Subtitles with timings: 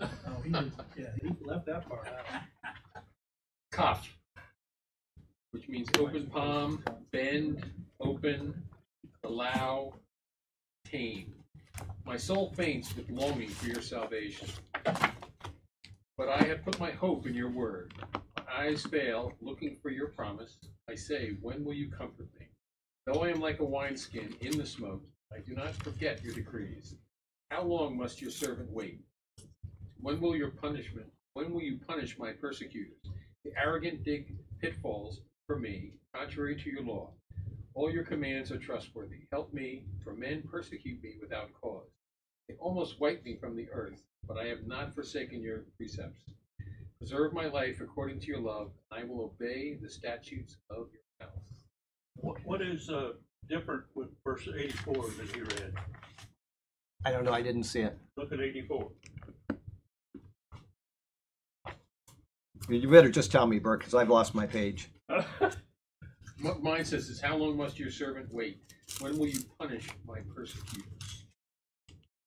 [0.00, 2.42] Oh, he yeah, he left that part out.
[3.72, 4.06] Kaph,
[5.52, 6.82] which means open palm,
[7.12, 7.64] bend,
[8.00, 8.62] open,
[9.24, 9.94] allow,
[10.84, 11.34] tame.
[12.04, 14.48] My soul faints with longing for your salvation.
[16.16, 17.92] But I have put my hope in your word.
[18.36, 20.56] My eyes fail, looking for your promise.
[20.88, 22.46] I say, When will you comfort me?
[23.06, 25.02] Though I am like a wineskin in the smoke,
[25.32, 26.94] I do not forget your decrees.
[27.50, 29.00] How long must your servant wait?
[30.00, 32.98] When will your punishment, when will you punish my persecutors?
[33.44, 37.10] The arrogant dig pitfalls for me, contrary to your law.
[37.74, 39.28] All your commands are trustworthy.
[39.30, 41.86] Help me, for men persecute me without cause.
[42.48, 46.22] They almost wipe me from the earth, but I have not forsaken your precepts.
[46.98, 51.02] Preserve my life according to your love, and I will obey the statutes of your
[51.20, 51.42] mouth.
[52.16, 53.10] What, what is, uh,
[53.48, 55.74] different with verse eighty-four that he read?
[57.04, 57.32] I don't know.
[57.32, 57.96] I didn't see it.
[58.16, 58.90] Look at eighty-four.
[62.68, 64.88] You better just tell me, Bert, because I've lost my page.
[66.42, 68.60] What mine says is, How long must your servant wait?
[69.00, 71.24] When will you punish my persecutors?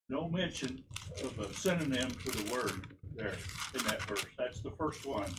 [0.09, 0.83] No mention
[1.23, 3.36] of a synonym for the word there
[3.75, 4.25] in that verse.
[4.38, 5.31] That's the first one.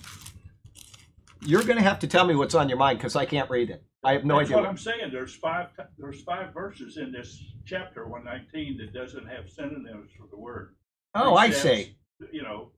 [1.43, 3.71] You're going to have to tell me what's on your mind because I can't read
[3.71, 3.83] it.
[4.05, 4.57] I have no That's idea.
[4.57, 5.11] what what- I'm saying.
[5.13, 10.27] There's five, there's five verses in this chapter, one nineteen, that doesn't have synonyms for
[10.31, 10.75] the word.
[11.15, 11.97] oh, I see.
[12.33, 12.73] You know,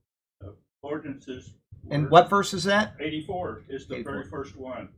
[0.45, 0.49] uh,
[0.81, 1.53] ordinances.
[1.91, 2.95] And what verse is that?
[3.01, 4.11] Eighty-four is the 84.
[4.13, 4.89] very first one.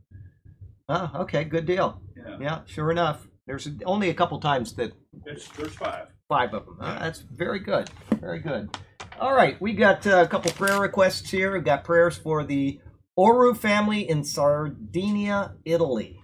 [0.88, 2.00] Oh, okay, good deal.
[2.16, 3.28] Yeah, Yeah, sure enough.
[3.48, 4.94] There's only a couple times that
[5.26, 6.08] it's, there's five.
[6.30, 6.78] five of them.
[6.80, 7.90] Uh, that's very good.
[8.20, 8.76] Very good.
[9.20, 11.54] All right, we got uh, a couple prayer requests here.
[11.54, 12.80] We've got prayers for the
[13.18, 16.20] Oru family in Sardinia, Italy.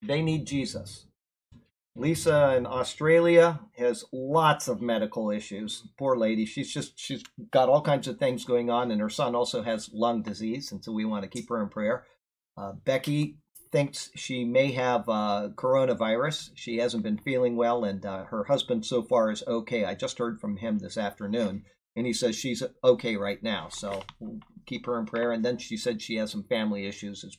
[0.00, 1.06] They need Jesus.
[1.96, 5.88] Lisa in Australia has lots of medical issues.
[5.98, 6.46] Poor lady.
[6.46, 9.90] She's just she's got all kinds of things going on, and her son also has
[9.92, 12.04] lung disease, and so we want to keep her in prayer.
[12.56, 13.38] Uh, Becky
[13.72, 16.50] thinks she may have uh, coronavirus.
[16.54, 19.84] She hasn't been feeling well, and uh, her husband so far is okay.
[19.84, 21.64] I just heard from him this afternoon,
[21.96, 23.68] and he says she's okay right now.
[23.70, 24.04] So
[24.68, 25.32] keep her in prayer.
[25.32, 27.38] And then she said she has some family issues is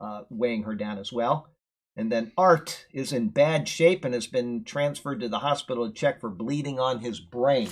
[0.00, 1.48] uh, weighing her down as well.
[1.96, 5.94] And then Art is in bad shape and has been transferred to the hospital to
[5.94, 7.70] check for bleeding on his brain.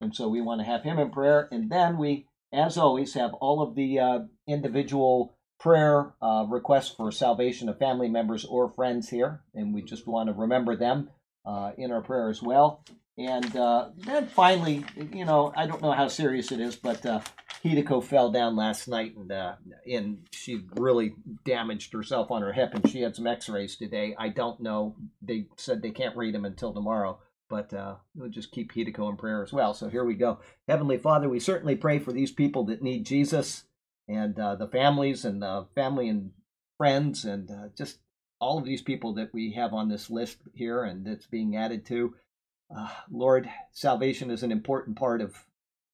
[0.00, 1.48] And so we want to have him in prayer.
[1.50, 7.10] And then we, as always, have all of the uh, individual prayer uh, requests for
[7.10, 9.42] salvation of family members or friends here.
[9.52, 11.10] And we just want to remember them
[11.44, 12.84] uh, in our prayer as well.
[13.18, 17.20] And uh, then finally, you know, I don't know how serious it is, but uh,
[17.64, 19.54] Hideko fell down last night and uh,
[19.90, 24.14] and she really damaged herself on her hip, and she had some X-rays today.
[24.18, 24.96] I don't know.
[25.22, 27.18] They said they can't read them until tomorrow,
[27.48, 29.72] but uh, we'll just keep Hideko in prayer as well.
[29.72, 30.40] So here we go.
[30.68, 33.64] Heavenly Father, we certainly pray for these people that need Jesus
[34.08, 36.32] and uh, the families and the family and
[36.76, 37.98] friends and uh, just
[38.40, 41.86] all of these people that we have on this list here and that's being added
[41.86, 42.14] to.
[42.74, 45.44] Uh, Lord, salvation is an important part of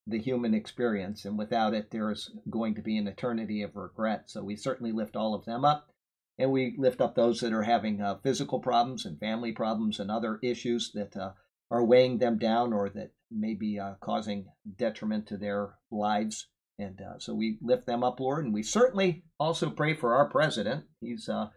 [0.07, 4.31] the human experience, and without it, there is going to be an eternity of regret.
[4.31, 5.91] So we certainly lift all of them up,
[6.39, 10.11] and we lift up those that are having uh, physical problems and family problems and
[10.11, 11.33] other issues that uh,
[11.71, 14.47] are weighing them down or that may be uh, causing
[14.77, 16.49] detriment to their lives.
[16.79, 20.29] And uh, so we lift them up, Lord, and we certainly also pray for our
[20.29, 20.85] president.
[21.01, 21.49] He's uh,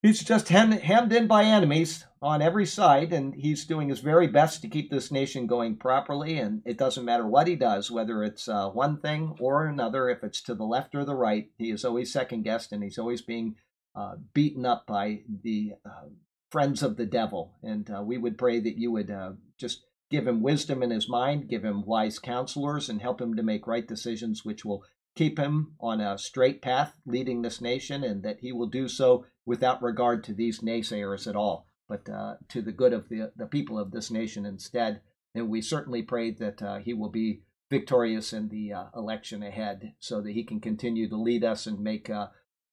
[0.00, 4.28] He's just hem- hemmed in by enemies on every side, and he's doing his very
[4.28, 6.38] best to keep this nation going properly.
[6.38, 10.22] And it doesn't matter what he does, whether it's uh, one thing or another, if
[10.22, 13.22] it's to the left or the right, he is always second guessed and he's always
[13.22, 13.56] being
[13.96, 16.08] uh, beaten up by the uh,
[16.52, 17.56] friends of the devil.
[17.64, 21.08] And uh, we would pray that you would uh, just give him wisdom in his
[21.08, 24.84] mind, give him wise counselors, and help him to make right decisions, which will
[25.16, 29.26] keep him on a straight path leading this nation, and that he will do so
[29.48, 33.46] without regard to these naysayers at all, but uh, to the good of the, the
[33.46, 35.00] people of this nation instead.
[35.34, 37.40] And we certainly pray that uh, he will be
[37.70, 41.80] victorious in the uh, election ahead so that he can continue to lead us and
[41.80, 42.26] make uh,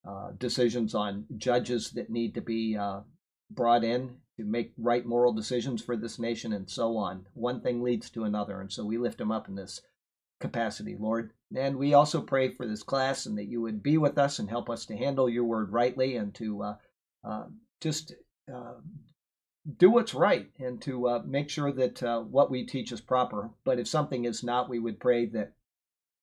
[0.05, 2.99] uh, decisions on judges that need to be uh,
[3.49, 7.25] brought in to make right moral decisions for this nation and so on.
[7.35, 8.59] One thing leads to another.
[8.59, 9.79] And so we lift him up in this
[10.39, 11.31] capacity, Lord.
[11.55, 14.49] And we also pray for this class and that you would be with us and
[14.49, 16.75] help us to handle your word rightly and to uh,
[17.23, 17.45] uh,
[17.81, 18.13] just
[18.53, 18.73] uh,
[19.77, 23.51] do what's right and to uh, make sure that uh, what we teach is proper.
[23.63, 25.53] But if something is not, we would pray that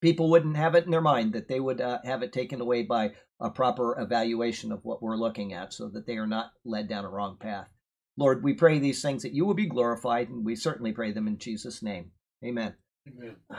[0.00, 2.82] people wouldn't have it in their mind, that they would uh, have it taken away
[2.82, 6.88] by a proper evaluation of what we're looking at so that they are not led
[6.88, 7.72] down a wrong path.
[8.16, 11.26] Lord, we pray these things that you will be glorified, and we certainly pray them
[11.26, 12.10] in Jesus' name.
[12.44, 12.74] Amen.
[13.08, 13.36] Amen.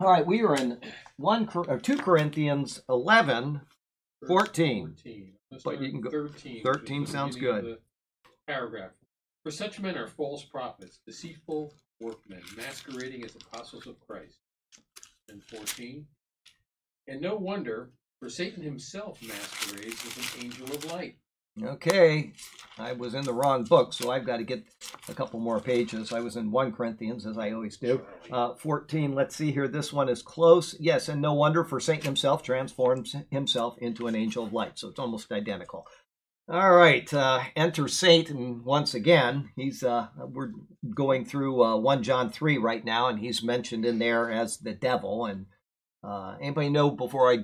[0.00, 0.78] All right, we are in
[1.16, 3.62] one or two Corinthians eleven.
[4.26, 4.94] 14.
[4.96, 5.32] 14.
[5.64, 6.62] But you can go- 13.
[6.62, 7.78] 13 which is the sounds good.
[8.46, 8.90] Paragraph.
[9.44, 14.38] For such men are false prophets, deceitful workmen, masquerading as apostles of Christ.
[15.28, 16.06] And 14.
[17.06, 17.90] And no wonder,
[18.20, 21.16] for Satan himself masquerades as an angel of light.
[21.62, 22.32] Okay,
[22.78, 24.62] I was in the wrong book, so I've got to get
[25.08, 26.12] a couple more pages.
[26.12, 28.02] I was in 1 Corinthians, as I always do.
[28.30, 29.66] Uh, 14, let's see here.
[29.66, 30.76] This one is close.
[30.78, 34.78] Yes, and no wonder, for Satan himself transforms himself into an angel of light.
[34.78, 35.86] So it's almost identical.
[36.50, 39.50] All right, uh, enter Satan once again.
[39.56, 40.52] He's uh, we're
[40.94, 44.72] going through uh, 1 John 3 right now, and he's mentioned in there as the
[44.72, 45.26] devil.
[45.26, 45.46] And
[46.02, 47.38] uh, anybody know before I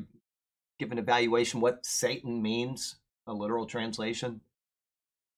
[0.78, 2.96] give an evaluation what Satan means?
[3.26, 4.40] A literal translation?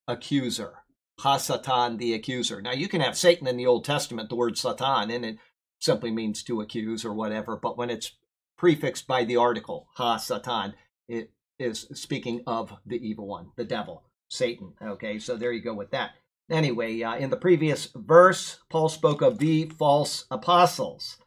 [0.08, 0.84] Accuser.
[1.20, 2.60] Hasatan, the accuser.
[2.60, 5.38] Now, you can have Satan in the Old Testament, the word Satan, and it
[5.78, 8.12] simply means to accuse or whatever, but when it's
[8.56, 10.74] prefixed by the article, Ha Satan,
[11.08, 14.74] it is speaking of the evil one, the devil, Satan.
[14.82, 16.12] Okay, so there you go with that.
[16.50, 21.18] Anyway, uh, in the previous verse, Paul spoke of the false apostles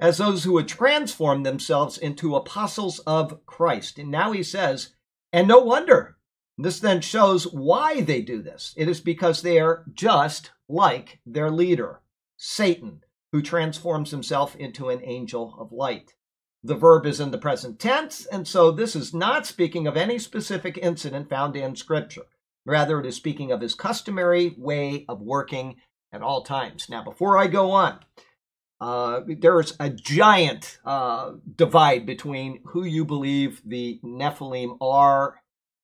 [0.00, 3.98] as those who would transform themselves into apostles of Christ.
[3.98, 4.94] And now he says,
[5.32, 6.16] and no wonder.
[6.58, 8.74] This then shows why they do this.
[8.76, 12.00] It is because they are just like their leader,
[12.36, 13.00] Satan,
[13.32, 16.14] who transforms himself into an angel of light.
[16.62, 20.18] The verb is in the present tense, and so this is not speaking of any
[20.18, 22.26] specific incident found in Scripture.
[22.66, 25.76] Rather, it is speaking of his customary way of working
[26.12, 26.88] at all times.
[26.90, 28.00] Now, before I go on,
[28.80, 35.36] uh, there's a giant uh, divide between who you believe the Nephilim are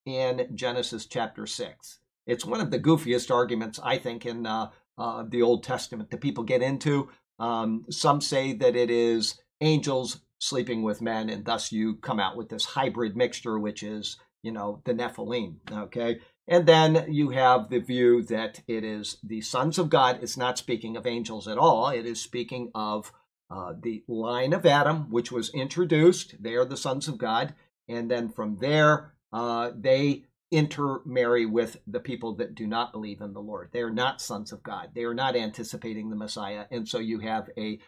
[0.06, 1.98] in Genesis chapter 6.
[2.26, 6.20] It's one of the goofiest arguments, I think, in uh, uh, the Old Testament that
[6.20, 7.10] people get into.
[7.38, 12.36] Um, some say that it is angels sleeping with men, and thus you come out
[12.36, 15.56] with this hybrid mixture, which is, you know, the Nephilim.
[15.70, 16.18] Okay.
[16.48, 20.20] And then you have the view that it is the sons of God.
[20.22, 21.88] It's not speaking of angels at all.
[21.88, 23.12] It is speaking of
[23.50, 26.40] uh, the line of Adam, which was introduced.
[26.40, 27.54] They are the sons of God.
[27.88, 33.32] And then from there, uh, they intermarry with the people that do not believe in
[33.32, 33.70] the Lord.
[33.72, 34.90] They are not sons of God.
[34.94, 36.66] They are not anticipating the Messiah.
[36.70, 37.80] And so you have a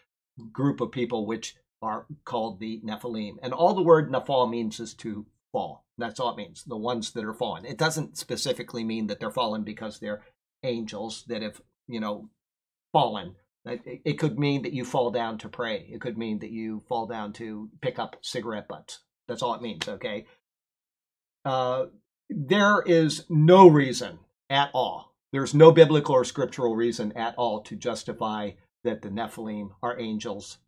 [0.52, 3.36] group of people which are called the Nephilim.
[3.42, 5.84] And all the word Nephal means is to fall.
[5.96, 7.64] That's all it means, the ones that are fallen.
[7.64, 10.22] It doesn't specifically mean that they're fallen because they're
[10.62, 12.30] angels that have, you know,
[12.92, 13.34] fallen.
[13.64, 15.88] It, it could mean that you fall down to pray.
[15.92, 19.00] It could mean that you fall down to pick up cigarette butts.
[19.26, 20.26] That's all it means, okay?
[21.44, 21.86] Uh,
[22.30, 25.14] there is no reason at all.
[25.32, 28.52] There's no biblical or scriptural reason at all to justify
[28.84, 30.58] that the Nephilim are angels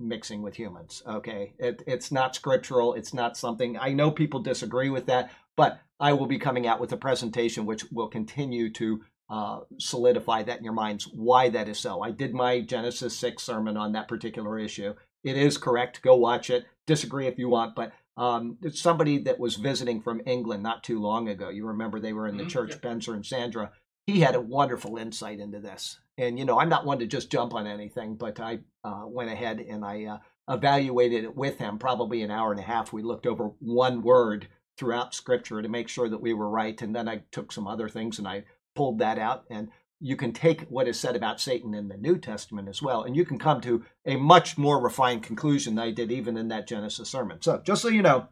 [0.00, 1.02] mixing with humans.
[1.06, 2.94] Okay, it, it's not scriptural.
[2.94, 3.78] It's not something.
[3.78, 7.66] I know people disagree with that, but I will be coming out with a presentation
[7.66, 12.02] which will continue to uh, solidify that in your minds why that is so.
[12.02, 14.94] I did my Genesis six sermon on that particular issue.
[15.22, 16.02] It is correct.
[16.02, 16.64] Go watch it.
[16.86, 21.28] Disagree if you want, but um, somebody that was visiting from England not too long
[21.28, 21.48] ago.
[21.50, 22.80] You remember they were in the Mhm, church.
[22.80, 23.70] Benzer and Sandra.
[24.06, 26.00] He had a wonderful insight into this.
[26.20, 29.30] And, you know, I'm not one to just jump on anything, but I uh, went
[29.30, 30.18] ahead and I uh,
[30.54, 32.92] evaluated it with him, probably an hour and a half.
[32.92, 36.80] We looked over one word throughout scripture to make sure that we were right.
[36.82, 38.44] And then I took some other things and I
[38.74, 39.44] pulled that out.
[39.50, 43.02] And you can take what is said about Satan in the New Testament as well,
[43.02, 46.48] and you can come to a much more refined conclusion than I did even in
[46.48, 47.42] that Genesis sermon.
[47.42, 48.28] So, just so you know,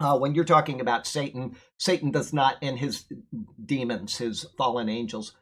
[0.00, 3.06] uh, when you're talking about Satan, Satan does not, and his
[3.64, 5.34] demons, his fallen angels,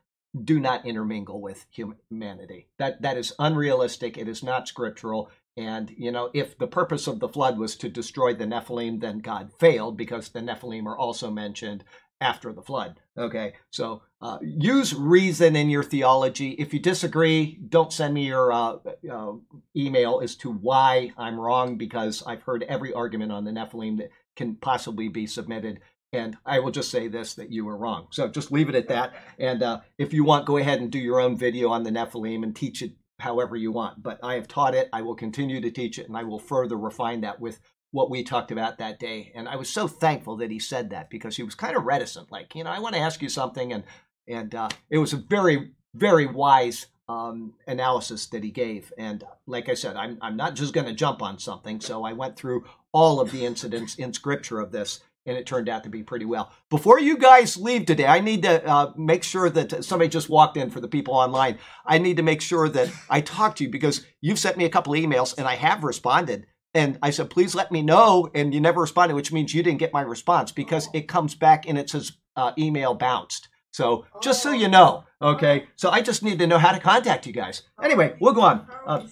[0.44, 2.68] do not intermingle with humanity.
[2.78, 4.18] That that is unrealistic.
[4.18, 5.30] It is not scriptural.
[5.56, 9.18] And you know, if the purpose of the flood was to destroy the Nephilim, then
[9.18, 11.84] God failed because the Nephilim are also mentioned
[12.20, 13.00] after the flood.
[13.16, 16.50] Okay, so uh, use reason in your theology.
[16.52, 18.76] If you disagree, don't send me your uh,
[19.10, 19.32] uh,
[19.76, 24.10] email as to why I'm wrong because I've heard every argument on the Nephilim that
[24.34, 25.80] can possibly be submitted.
[26.12, 28.06] And I will just say this that you were wrong.
[28.10, 29.14] So just leave it at that.
[29.38, 32.42] And uh, if you want, go ahead and do your own video on the Nephilim
[32.42, 34.02] and teach it however you want.
[34.02, 34.88] But I have taught it.
[34.92, 37.60] I will continue to teach it, and I will further refine that with
[37.90, 39.32] what we talked about that day.
[39.34, 42.30] And I was so thankful that he said that because he was kind of reticent.
[42.30, 43.84] Like, you know, I want to ask you something, and
[44.28, 48.92] and uh, it was a very very wise um, analysis that he gave.
[48.98, 51.80] And like I said, I'm I'm not just going to jump on something.
[51.80, 55.00] So I went through all of the incidents in Scripture of this.
[55.26, 56.52] And it turned out to be pretty well.
[56.70, 60.56] Before you guys leave today, I need to uh, make sure that somebody just walked
[60.56, 61.58] in for the people online.
[61.84, 64.70] I need to make sure that I talk to you because you've sent me a
[64.70, 66.46] couple emails and I have responded.
[66.74, 68.28] And I said, please let me know.
[68.34, 71.66] And you never responded, which means you didn't get my response because it comes back
[71.66, 73.48] and it says uh, email bounced.
[73.70, 75.66] So just so you know, okay.
[75.76, 77.62] So I just need to know how to contact you guys.
[77.82, 78.66] Anyway, we'll go on.
[78.86, 79.06] Uh,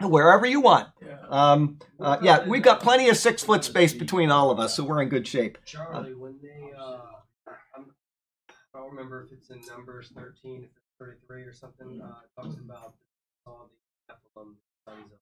[0.00, 0.88] wherever you want.
[1.28, 4.84] Um, uh, yeah, we've got plenty of six foot space between all of us, so
[4.84, 5.58] we're in good shape.
[5.64, 6.98] Charlie, when they, uh,
[7.76, 7.86] I'm,
[8.74, 12.94] don't remember if it's in Numbers 13, if it's 33 or something, uh, talks about
[13.46, 13.70] all
[14.08, 14.54] the Nephilim
[14.88, 15.18] sons of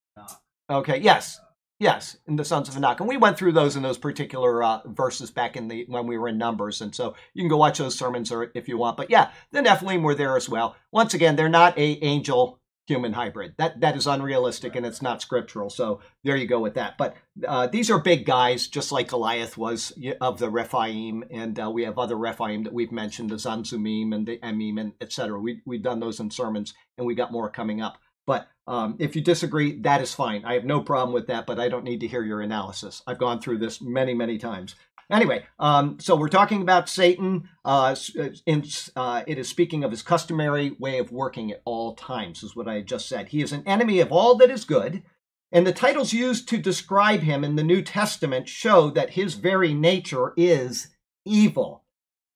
[0.70, 0.78] Noah.
[0.80, 1.40] Okay, yes,
[1.78, 4.80] yes, in the sons of Anak, and we went through those in those particular uh,
[4.86, 7.78] verses back in the when we were in Numbers, and so you can go watch
[7.78, 8.96] those sermons or if you want.
[8.96, 10.74] But yeah, the Nephilim were there as well.
[10.90, 13.54] Once again, they're not a angel human hybrid.
[13.58, 15.68] That that is unrealistic and it's not scriptural.
[15.68, 16.96] So there you go with that.
[16.96, 17.16] But
[17.46, 21.84] uh, these are big guys, just like Goliath was of the Rephaim, and uh, we
[21.84, 25.38] have other Rephaim that we've mentioned, the Zamzummim and the Emim and etc.
[25.38, 27.98] We we've done those in sermons, and we got more coming up.
[28.26, 30.44] But um, if you disagree, that is fine.
[30.44, 33.02] I have no problem with that, but I don't need to hear your analysis.
[33.06, 34.74] I've gone through this many, many times.
[35.10, 37.48] Anyway, um, so we're talking about Satan.
[37.64, 37.96] Uh,
[38.44, 42.54] in, uh, it is speaking of his customary way of working at all times, is
[42.54, 43.28] what I just said.
[43.28, 45.02] He is an enemy of all that is good,
[45.50, 49.72] and the titles used to describe him in the New Testament show that his very
[49.72, 50.88] nature is
[51.24, 51.84] evil.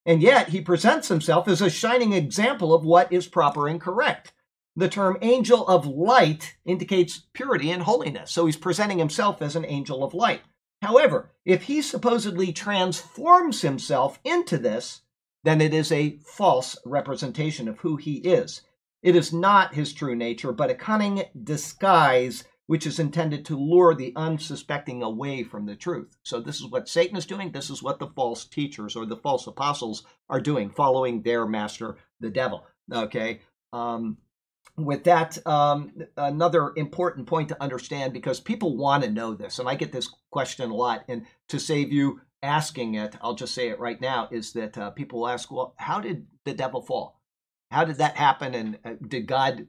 [0.07, 4.33] And yet, he presents himself as a shining example of what is proper and correct.
[4.75, 9.67] The term angel of light indicates purity and holiness, so he's presenting himself as an
[9.67, 10.41] angel of light.
[10.83, 15.03] However, if he supposedly transforms himself into this,
[15.45, 18.62] then it is a false representation of who he is.
[19.01, 23.95] It is not his true nature, but a cunning disguise which is intended to lure
[23.95, 26.17] the unsuspecting away from the truth.
[26.23, 27.53] So, this is what Satan is doing.
[27.53, 31.97] This is what the false teachers or the false apostles are doing, following their master,
[32.21, 32.65] the devil.
[32.93, 33.41] Okay.
[33.73, 34.17] Um,
[34.76, 39.69] with that, um, another important point to understand because people want to know this, and
[39.69, 41.05] I get this question a lot.
[41.09, 44.91] And to save you asking it, I'll just say it right now: is that uh,
[44.91, 47.21] people ask, "Well, how did the devil fall?
[47.71, 48.55] How did that happen?
[48.55, 49.67] And uh, did God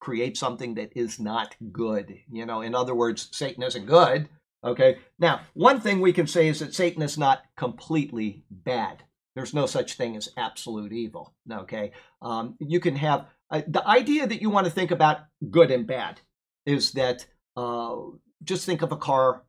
[0.00, 2.14] create something that is not good?
[2.30, 4.28] You know, in other words, Satan isn't good."
[4.62, 4.98] Okay.
[5.18, 9.02] Now, one thing we can say is that Satan is not completely bad.
[9.34, 11.34] There's no such thing as absolute evil.
[11.50, 11.92] Okay.
[12.22, 15.18] Um, you can have uh, the idea that you want to think about
[15.50, 16.20] good and bad
[16.66, 17.26] is that
[17.56, 17.96] uh,
[18.42, 19.42] just think of a car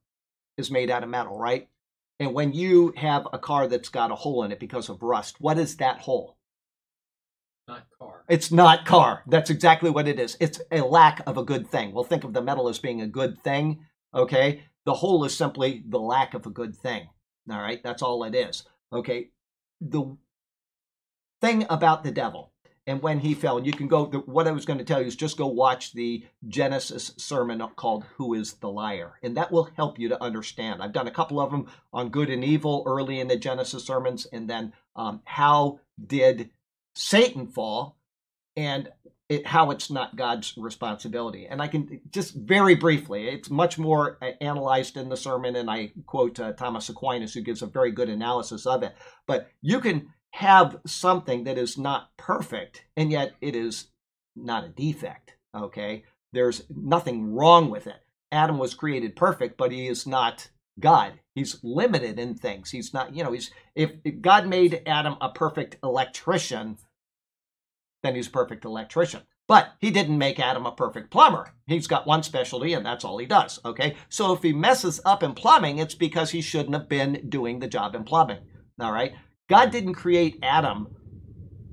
[0.58, 1.68] is made out of metal, right?
[2.20, 5.36] And when you have a car that's got a hole in it because of rust,
[5.40, 6.38] what is that hole?
[7.68, 8.24] Not car.
[8.30, 9.24] It's not car.
[9.28, 10.38] That's exactly what it is.
[10.40, 11.94] It's a lack of a good thing.
[11.94, 14.64] We'll think of the metal as being a good thing, okay?
[14.86, 17.08] The hole is simply the lack of a good thing.
[17.50, 17.82] All right?
[17.84, 18.64] That's all it is.
[18.94, 19.30] Okay?
[19.82, 20.18] The
[21.42, 22.52] thing about the devil
[22.88, 23.58] and when he fell.
[23.58, 25.94] And you can go, what I was going to tell you is just go watch
[25.94, 29.14] the Genesis sermon called Who is the Liar?
[29.24, 30.82] And that will help you to understand.
[30.82, 34.26] I've done a couple of them on good and evil early in the Genesis sermons,
[34.32, 36.52] and then um, how did
[36.94, 37.98] Satan fall
[38.56, 38.90] and
[39.28, 41.48] it, how it's not God's responsibility.
[41.48, 45.70] And I can just very briefly, it's much more uh, analyzed in the sermon, and
[45.70, 48.96] I quote uh, Thomas Aquinas, who gives a very good analysis of it.
[49.26, 53.88] But you can have something that is not perfect, and yet it is
[54.36, 55.36] not a defect.
[55.56, 56.04] Okay?
[56.34, 58.02] There's nothing wrong with it.
[58.32, 61.14] Adam was created perfect, but he is not God.
[61.34, 62.70] He's limited in things.
[62.72, 66.78] He's not, you know, he's if, if God made Adam a perfect electrician,
[68.04, 69.22] then he's a perfect electrician.
[69.48, 71.54] But he didn't make Adam a perfect plumber.
[71.68, 73.60] He's got one specialty and that's all he does.
[73.64, 73.96] Okay.
[74.10, 77.68] So if he messes up in plumbing, it's because he shouldn't have been doing the
[77.68, 78.40] job in plumbing.
[78.80, 79.14] All right.
[79.48, 80.88] God didn't create Adam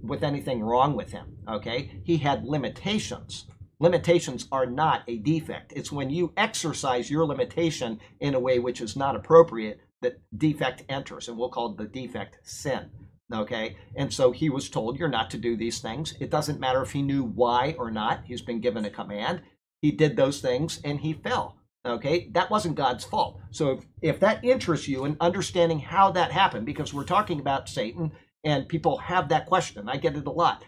[0.02, 2.00] with anything wrong with him, okay?
[2.04, 3.46] He had limitations.
[3.78, 5.72] Limitations are not a defect.
[5.74, 10.84] It's when you exercise your limitation in a way which is not appropriate that defect
[10.88, 12.90] enters, and we'll call the defect sin.
[13.32, 16.14] Okay, and so he was told, You're not to do these things.
[16.20, 19.42] It doesn't matter if he knew why or not, he's been given a command.
[19.80, 21.56] He did those things and he fell.
[21.84, 23.40] Okay, that wasn't God's fault.
[23.50, 27.68] So if, if that interests you in understanding how that happened, because we're talking about
[27.68, 28.12] Satan
[28.44, 30.64] and people have that question, I get it a lot.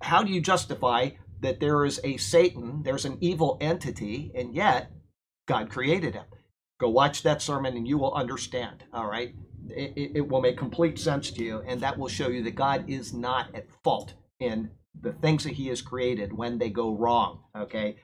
[0.00, 1.10] How do you justify
[1.40, 4.90] that there is a Satan, there's an evil entity, and yet
[5.46, 6.24] God created him?
[6.80, 9.34] Go watch that sermon and you will understand, all right?
[9.68, 12.84] It, it, will make complete sense to you, and that will show you that God
[12.88, 17.40] is not at fault in the things that he has created when they go wrong,
[17.56, 17.96] okay?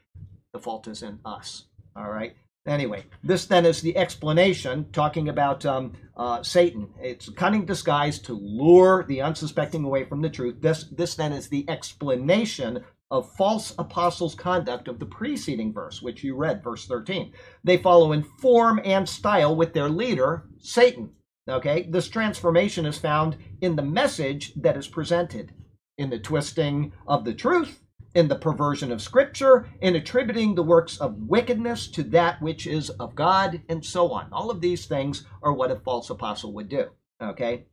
[0.53, 1.65] The fault is in us.
[1.97, 2.35] All right.
[2.67, 6.89] Anyway, this then is the explanation talking about um, uh, Satan.
[7.01, 10.57] It's a cunning disguise to lure the unsuspecting away from the truth.
[10.61, 16.23] This, this then is the explanation of false apostles' conduct of the preceding verse, which
[16.23, 17.33] you read, verse 13.
[17.65, 21.11] They follow in form and style with their leader, Satan.
[21.49, 25.53] Okay, this transformation is found in the message that is presented,
[25.97, 27.81] in the twisting of the truth,
[28.15, 32.91] in the perversion of Scripture, in attributing the works of wickedness to that which is
[32.91, 34.29] of God, and so on.
[34.31, 36.91] All of these things are what a false apostle would do.
[37.23, 37.65] Okay,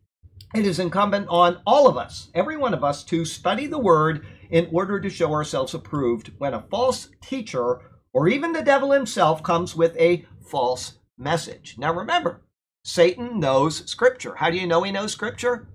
[0.53, 4.25] it is incumbent on all of us, every one of us, to study the Word
[4.49, 7.81] in order to show ourselves approved when a false teacher
[8.13, 11.75] or even the devil himself comes with a false message.
[11.77, 12.44] Now remember,
[12.85, 14.35] Satan knows Scripture.
[14.35, 15.67] How do you know he knows Scripture?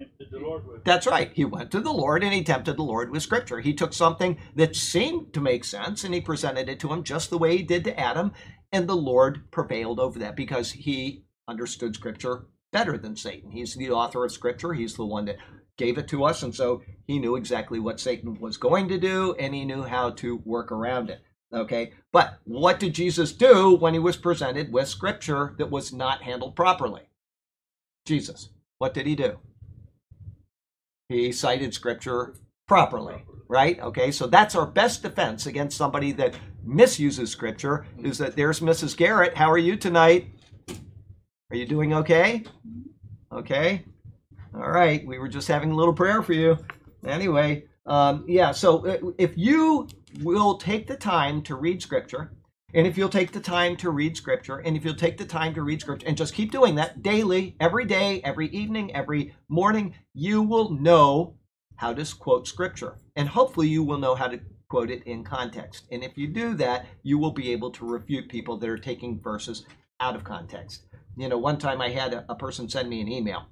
[0.00, 0.82] Tempted the Lord with.
[0.82, 1.30] That's right.
[1.34, 3.60] He went to the Lord and he tempted the Lord with Scripture.
[3.60, 7.28] He took something that seemed to make sense and he presented it to him just
[7.28, 8.32] the way he did to Adam,
[8.72, 13.50] and the Lord prevailed over that because he understood Scripture better than Satan.
[13.50, 15.36] He's the author of Scripture, he's the one that
[15.76, 19.34] gave it to us, and so he knew exactly what Satan was going to do
[19.38, 21.20] and he knew how to work around it.
[21.54, 26.22] Okay, but what did Jesus do when he was presented with Scripture that was not
[26.22, 27.02] handled properly?
[28.04, 29.38] Jesus, what did he do?
[31.08, 32.34] He cited Scripture
[32.66, 33.78] properly, right?
[33.80, 36.34] Okay, so that's our best defense against somebody that
[36.64, 38.06] misuses Scripture mm-hmm.
[38.06, 38.96] is that there's Mrs.
[38.96, 39.36] Garrett.
[39.36, 40.30] How are you tonight?
[41.50, 42.42] Are you doing okay?
[42.66, 43.36] Mm-hmm.
[43.38, 43.84] Okay.
[44.54, 45.04] All right.
[45.06, 46.58] We were just having a little prayer for you.
[47.06, 48.52] Anyway, um, yeah.
[48.52, 49.88] So uh, if you
[50.22, 52.32] will take the time to read Scripture,
[52.74, 55.54] and if you'll take the time to read Scripture, and if you'll take the time
[55.54, 59.94] to read Scripture, and just keep doing that daily, every day, every evening, every morning,
[60.12, 61.36] you will know
[61.76, 62.96] how to quote Scripture.
[63.16, 65.84] And hopefully, you will know how to quote it in context.
[65.92, 69.20] And if you do that, you will be able to refute people that are taking
[69.20, 69.66] verses
[70.00, 70.86] out of context.
[71.16, 73.46] You know, one time I had a, a person send me an email.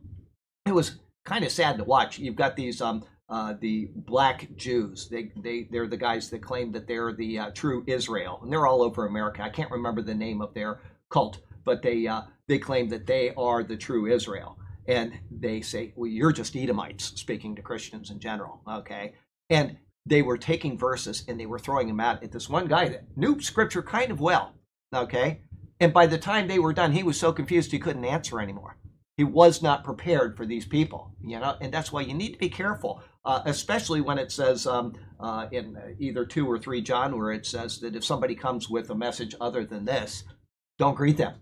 [0.67, 2.19] It was kind of sad to watch.
[2.19, 5.09] You've got these um, uh, the black Jews.
[5.09, 8.67] They they they're the guys that claim that they're the uh, true Israel, and they're
[8.67, 9.43] all over America.
[9.43, 13.33] I can't remember the name of their cult, but they uh, they claim that they
[13.35, 18.21] are the true Israel, and they say, "Well, you're just Edomites," speaking to Christians in
[18.21, 18.61] general.
[18.69, 19.15] Okay,
[19.49, 22.89] and they were taking verses and they were throwing them out at this one guy
[22.89, 24.53] that knew Scripture kind of well.
[24.95, 25.41] Okay,
[25.81, 28.77] and by the time they were done, he was so confused he couldn't answer anymore.
[29.17, 32.39] He was not prepared for these people, you know, and that's why you need to
[32.39, 37.17] be careful, uh, especially when it says um, uh, in either two or three John,
[37.17, 40.25] where it says that if somebody comes with a message other than this,
[40.79, 41.35] don't greet them.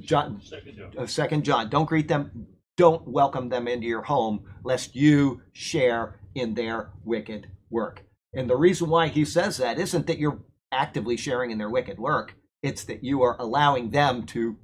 [0.00, 0.92] John, Second John.
[0.98, 6.20] uh, Second John, don't greet them, don't welcome them into your home, lest you share
[6.34, 8.02] in their wicked work.
[8.34, 10.40] And the reason why he says that isn't that you're
[10.72, 14.56] actively sharing in their wicked work; it's that you are allowing them to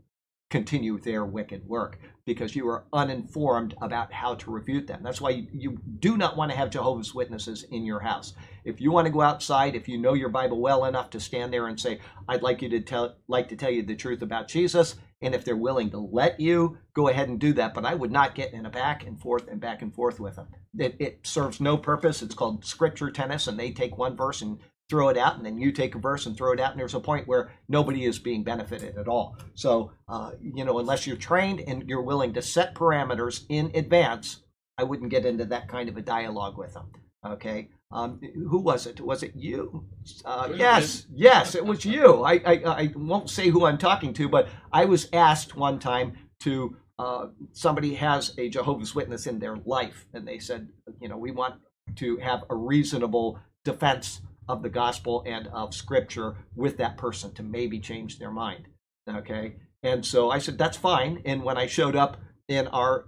[0.50, 5.02] continue their wicked work because you are uninformed about how to refute them.
[5.02, 8.34] That's why you, you, do not want to have Jehovah's Witnesses in your house.
[8.64, 11.52] If you want to go outside, if you know your Bible well enough to stand
[11.52, 14.46] there and say, "I'd like you to tell like to tell you the truth about
[14.46, 17.74] Jesus," and if they're willing to let you, go ahead and do that.
[17.74, 20.36] But I would not get in a back and forth and back and forth with
[20.36, 20.48] them.
[20.78, 22.22] It, it serves no purpose.
[22.22, 24.58] It's called scripture tennis, and they take one verse and
[24.92, 26.92] throw it out, and then you take a verse and throw it out, and there's
[26.92, 29.38] a point where nobody is being benefited at all.
[29.54, 34.42] So, uh, you know, unless you're trained and you're willing to set parameters in advance,
[34.76, 36.90] I wouldn't get into that kind of a dialogue with them.
[37.24, 37.70] Okay.
[37.90, 39.00] Um, who was it?
[39.00, 39.86] Was it you?
[40.26, 42.22] Uh, yes, yes, it was you.
[42.22, 46.18] I, I, I won't say who I'm talking to, but I was asked one time
[46.40, 50.68] to, uh, somebody has a Jehovah's Witness in their life, and they said,
[51.00, 51.54] you know, we want
[51.96, 57.42] to have a reasonable defense of the gospel and of scripture with that person to
[57.42, 58.66] maybe change their mind.
[59.08, 59.56] Okay.
[59.82, 61.22] And so I said, that's fine.
[61.24, 62.16] And when I showed up
[62.48, 63.06] in our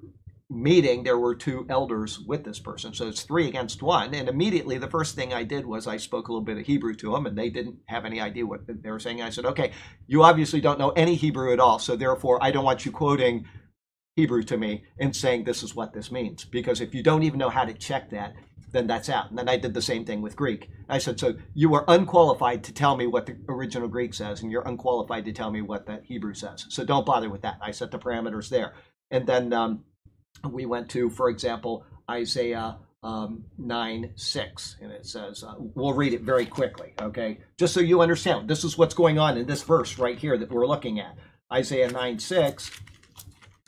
[0.50, 2.92] meeting, there were two elders with this person.
[2.94, 4.14] So it's three against one.
[4.14, 6.94] And immediately the first thing I did was I spoke a little bit of Hebrew
[6.96, 9.22] to them, and they didn't have any idea what they were saying.
[9.22, 9.72] I said, okay,
[10.06, 11.78] you obviously don't know any Hebrew at all.
[11.78, 13.46] So therefore, I don't want you quoting
[14.16, 16.44] Hebrew to me and saying this is what this means.
[16.44, 18.34] Because if you don't even know how to check that,
[18.74, 19.30] then that's out.
[19.30, 20.68] And then I did the same thing with Greek.
[20.88, 24.50] I said, so you are unqualified to tell me what the original Greek says, and
[24.50, 26.66] you're unqualified to tell me what the Hebrew says.
[26.68, 27.58] So don't bother with that.
[27.62, 28.74] I set the parameters there.
[29.10, 29.84] And then um,
[30.50, 34.76] we went to, for example, Isaiah um, 9 6.
[34.82, 37.38] And it says, uh, we'll read it very quickly, okay?
[37.56, 40.50] Just so you understand, this is what's going on in this verse right here that
[40.50, 41.16] we're looking at.
[41.52, 42.70] Isaiah 9 6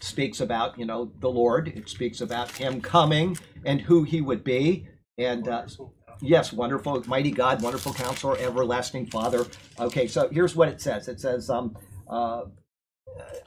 [0.00, 1.68] speaks about, you know, the Lord.
[1.68, 4.88] It speaks about him coming and who he would be.
[5.18, 5.66] And uh,
[6.20, 9.46] Yes, wonderful, mighty God, wonderful counselor, everlasting Father.
[9.78, 11.08] Okay, so here's what it says.
[11.08, 11.76] It says, um,
[12.08, 12.44] uh,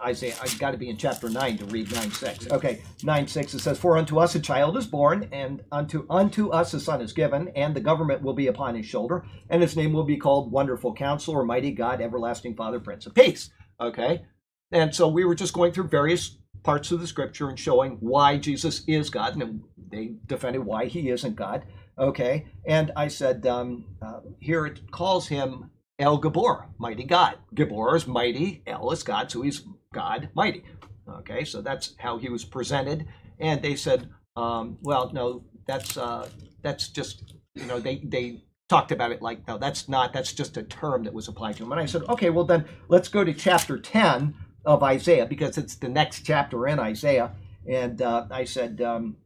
[0.03, 2.51] Isaiah, I've got to be in chapter 9 to read 9 6.
[2.51, 6.49] Okay, 9 6, it says, For unto us a child is born, and unto, unto
[6.49, 9.75] us a son is given, and the government will be upon his shoulder, and his
[9.75, 13.49] name will be called Wonderful Counselor, Mighty God, Everlasting Father, Prince of Peace.
[13.81, 14.25] Okay,
[14.71, 18.37] and so we were just going through various parts of the scripture and showing why
[18.37, 21.63] Jesus is God, and they defended why he isn't God.
[21.97, 27.37] Okay, and I said, um, uh, here it calls him El Gibbor, mighty God.
[27.53, 30.63] Gibbor is mighty, El is God, so he's God mighty.
[31.07, 33.07] Okay, so that's how he was presented.
[33.39, 36.29] And they said, um, well, no, that's uh,
[36.61, 40.57] that's just you know they they talked about it like no, that's not that's just
[40.57, 41.71] a term that was applied to him.
[41.71, 45.75] And I said, okay, well then let's go to chapter ten of Isaiah because it's
[45.75, 47.31] the next chapter in Isaiah.
[47.67, 49.17] And uh, I said, um,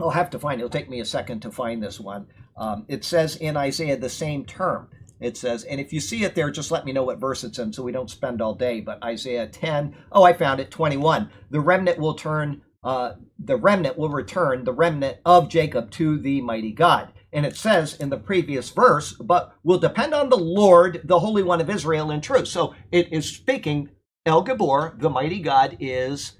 [0.00, 0.60] I'll have to find.
[0.60, 2.26] It'll take me a second to find this one.
[2.56, 4.88] Um, it says in Isaiah the same term.
[5.20, 7.58] It says, and if you see it there, just let me know what verse it's
[7.58, 8.80] in so we don't spend all day.
[8.80, 11.30] But Isaiah 10, oh, I found it, 21.
[11.50, 16.40] The remnant will turn, uh, the remnant will return, the remnant of Jacob to the
[16.40, 17.12] mighty God.
[17.32, 21.44] And it says in the previous verse, but will depend on the Lord, the Holy
[21.44, 22.48] One of Israel, in truth.
[22.48, 23.90] So it is speaking,
[24.24, 26.32] El Gibbor, the mighty God, is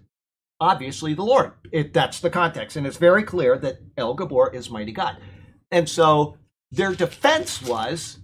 [0.60, 1.52] obviously the Lord.
[1.72, 2.76] It, that's the context.
[2.76, 5.16] And it's very clear that El Gibbor is mighty God.
[5.70, 6.36] And so
[6.70, 8.18] their defense was,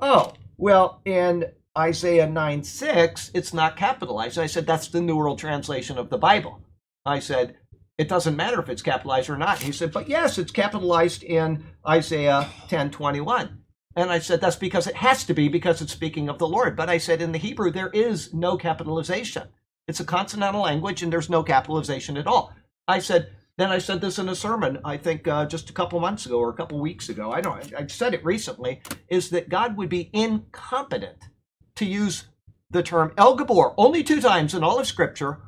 [0.00, 4.38] oh, well, in Isaiah 9 6, it's not capitalized.
[4.38, 6.60] I said, that's the New World Translation of the Bible.
[7.06, 7.56] I said,
[7.98, 9.62] it doesn't matter if it's capitalized or not.
[9.62, 13.61] He said, but yes, it's capitalized in Isaiah 10 21.
[13.94, 16.76] And I said, that's because it has to be because it's speaking of the Lord.
[16.76, 19.48] But I said, in the Hebrew, there is no capitalization.
[19.86, 22.54] It's a consonantal language and there's no capitalization at all.
[22.88, 26.00] I said, then I said this in a sermon, I think uh, just a couple
[26.00, 27.30] months ago or a couple weeks ago.
[27.30, 31.28] I don't I said it recently, is that God would be incompetent
[31.76, 32.28] to use
[32.70, 35.40] the term El Gibbor only two times in all of Scripture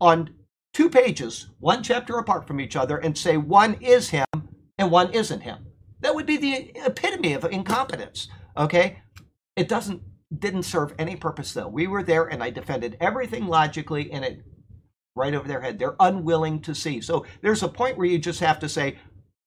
[0.00, 0.34] on
[0.72, 4.26] two pages, one chapter apart from each other, and say one is him
[4.78, 5.66] and one isn't him.
[6.04, 8.28] That would be the epitome of incompetence.
[8.58, 8.98] Okay?
[9.56, 10.02] It doesn't
[10.38, 11.68] didn't serve any purpose though.
[11.68, 14.44] We were there and I defended everything logically and it
[15.16, 15.78] right over their head.
[15.78, 17.00] They're unwilling to see.
[17.00, 18.98] So there's a point where you just have to say,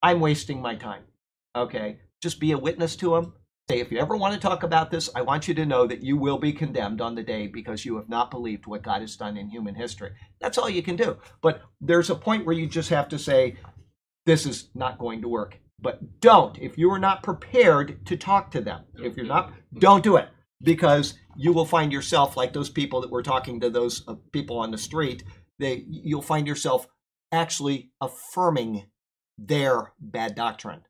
[0.01, 1.03] I'm wasting my time.
[1.55, 1.99] Okay?
[2.23, 3.33] Just be a witness to them.
[3.69, 6.01] Say, if you ever want to talk about this, I want you to know that
[6.01, 9.15] you will be condemned on the day because you have not believed what God has
[9.15, 10.11] done in human history.
[10.41, 11.17] That's all you can do.
[11.41, 13.57] But there's a point where you just have to say,
[14.25, 15.59] this is not going to work.
[15.79, 16.57] But don't.
[16.57, 20.29] If you are not prepared to talk to them, if you're not, don't do it
[20.61, 24.57] because you will find yourself like those people that were talking to those uh, people
[24.57, 25.23] on the street.
[25.59, 26.87] They, you'll find yourself
[27.31, 28.87] actually affirming
[29.37, 30.81] their bad doctrine.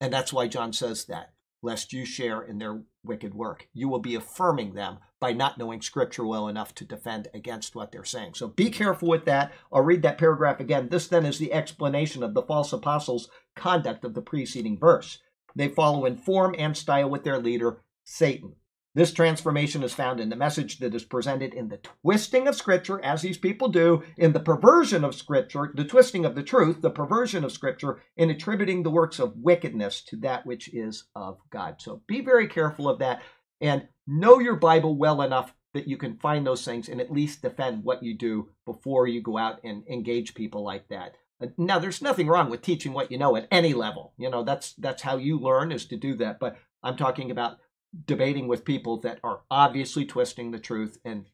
[0.00, 1.32] And that's why John says that,
[1.62, 3.68] lest you share in their wicked work.
[3.72, 7.92] You will be affirming them by not knowing scripture well enough to defend against what
[7.92, 8.34] they're saying.
[8.34, 9.52] So be careful with that.
[9.72, 10.88] I'll read that paragraph again.
[10.88, 15.20] This then is the explanation of the false apostles' conduct of the preceding verse.
[15.54, 18.56] They follow in form and style with their leader, Satan.
[18.94, 22.98] This transformation is found in the message that is presented in the twisting of Scripture,
[23.04, 26.88] as these people do, in the perversion of Scripture, the twisting of the truth, the
[26.88, 31.76] perversion of Scripture, in attributing the works of wickedness to that which is of God.
[31.78, 33.20] So be very careful of that
[33.60, 37.42] and know your Bible well enough that you can find those things and at least
[37.42, 41.16] defend what you do before you go out and engage people like that.
[41.58, 44.14] Now, there's nothing wrong with teaching what you know at any level.
[44.16, 46.40] You know, that's that's how you learn is to do that.
[46.40, 47.58] But I'm talking about
[48.06, 51.26] debating with people that are obviously twisting the truth and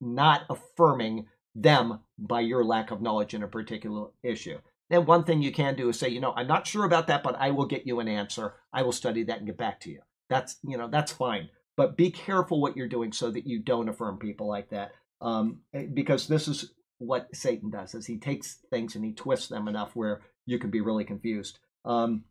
[0.00, 4.58] not affirming them by your lack of knowledge in a particular issue.
[4.88, 7.22] Then one thing you can do is say, you know, I'm not sure about that,
[7.22, 8.54] but I will get you an answer.
[8.72, 10.00] I will study that and get back to you.
[10.28, 11.48] That's, you know, that's fine.
[11.80, 14.92] But be careful what you're doing so that you don't affirm people like that.
[15.22, 19.48] Um, eh, because this is what Satan does is he takes things and he twists
[19.48, 21.58] them enough where you can be really confused.
[21.86, 22.24] Um,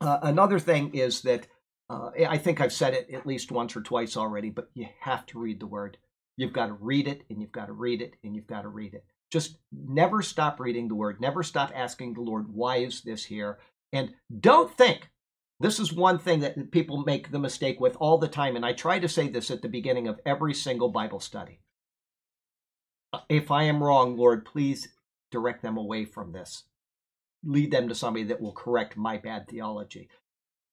[0.00, 1.48] uh, another thing is that
[1.90, 5.26] uh, I think I've said it at least once or twice already, but you have
[5.26, 5.98] to read the word.
[6.36, 8.68] You've got to read it and you've got to read it and you've got to
[8.68, 9.04] read it.
[9.32, 11.20] Just never stop reading the word.
[11.20, 13.58] Never stop asking the Lord, why is this here?
[13.92, 15.08] And don't think.
[15.64, 18.54] This is one thing that people make the mistake with all the time.
[18.54, 21.60] And I try to say this at the beginning of every single Bible study.
[23.30, 24.88] If I am wrong, Lord, please
[25.30, 26.64] direct them away from this.
[27.42, 30.10] Lead them to somebody that will correct my bad theology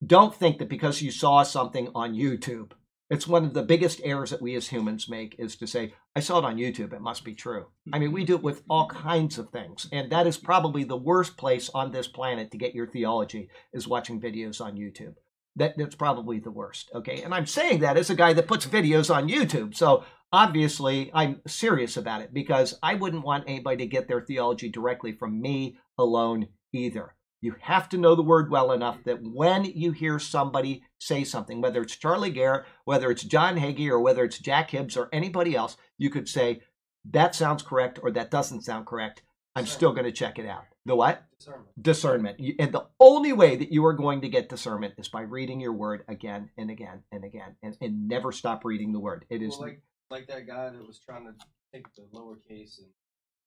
[0.05, 2.71] don't think that because you saw something on YouTube
[3.11, 6.21] It's one of the biggest errors that we as humans make is to say, I
[6.21, 7.65] saw it on YouTube, it must be true.
[7.91, 9.85] I mean, we do it with all kinds of things.
[9.91, 13.85] And that is probably the worst place on this planet to get your theology is
[13.85, 15.15] watching videos on YouTube.
[15.57, 16.89] That, that's probably the worst.
[16.95, 17.21] Okay.
[17.21, 19.75] And I'm saying that as a guy that puts videos on YouTube.
[19.75, 24.69] So obviously I'm serious about it because I wouldn't want anybody to get their theology
[24.69, 27.13] directly from me alone either.
[27.41, 31.59] You have to know the word well enough that when you hear somebody say something,
[31.59, 35.55] whether it's Charlie Garrett, whether it's John Hagee, or whether it's Jack Hibbs or anybody
[35.55, 36.61] else, you could say,
[37.09, 39.23] that sounds correct or that doesn't sound correct.
[39.55, 40.65] I'm still going to check it out.
[40.85, 41.23] The what?
[41.37, 41.69] Discernment.
[41.81, 42.41] Discernment.
[42.59, 45.73] And the only way that you are going to get discernment is by reading your
[45.73, 49.25] word again and again and again and, and never stop reading the word.
[49.29, 51.33] It is Well, like like that guy that was trying to
[51.73, 52.87] take the lowercase and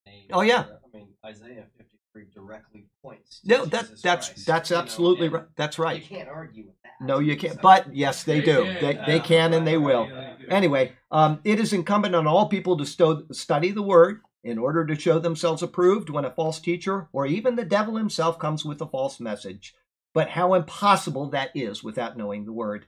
[0.06, 0.26] name.
[0.32, 0.64] Oh, yeah.
[0.64, 3.40] I mean Isaiah 53 directly points.
[3.40, 5.44] To no, that Jesus that's Christ, that's you know, absolutely and right.
[5.56, 6.00] That's right.
[6.00, 6.92] You can't argue with that.
[7.04, 7.54] No, you can't.
[7.54, 8.64] So- But yes, they They do.
[8.64, 8.74] can.
[8.82, 10.02] They, they can and they will.
[10.08, 10.54] right, yeah.
[10.54, 14.86] Anyway, um, it is incumbent on all people to sto- study the word in order
[14.86, 18.80] to show themselves approved when a false teacher or even the devil himself comes with
[18.80, 19.74] a false message.
[20.12, 22.86] But how impossible that is without knowing the word.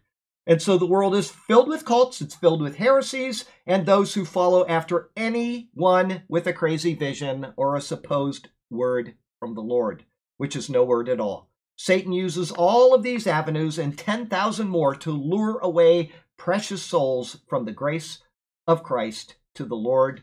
[0.48, 4.24] And so the world is filled with cults, it's filled with heresies, and those who
[4.24, 10.04] follow after anyone with a crazy vision or a supposed word from the Lord,
[10.36, 11.48] which is no word at all.
[11.76, 17.64] Satan uses all of these avenues and 10,000 more to lure away precious souls from
[17.64, 18.18] the grace
[18.66, 20.22] of Christ to the Lord,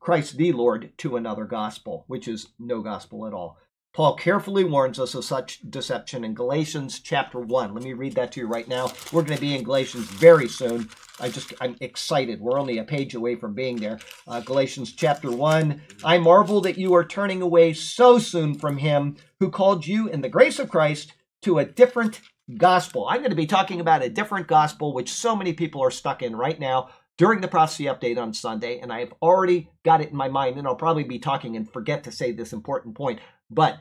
[0.00, 3.58] Christ the Lord, to another gospel, which is no gospel at all.
[3.94, 7.74] Paul carefully warns us of such deception in Galatians chapter 1.
[7.74, 8.92] Let me read that to you right now.
[9.12, 10.88] We're going to be in Galatians very soon.
[11.20, 12.40] I just I'm excited.
[12.40, 13.98] We're only a page away from being there.
[14.26, 15.82] Uh, Galatians chapter 1.
[16.04, 20.20] I marvel that you are turning away so soon from him who called you in
[20.20, 22.20] the grace of Christ to a different
[22.56, 23.06] gospel.
[23.08, 26.22] I'm going to be talking about a different gospel which so many people are stuck
[26.22, 30.10] in right now during the prophecy update on Sunday, and I have already got it
[30.10, 33.18] in my mind, and I'll probably be talking and forget to say this important point,
[33.50, 33.80] but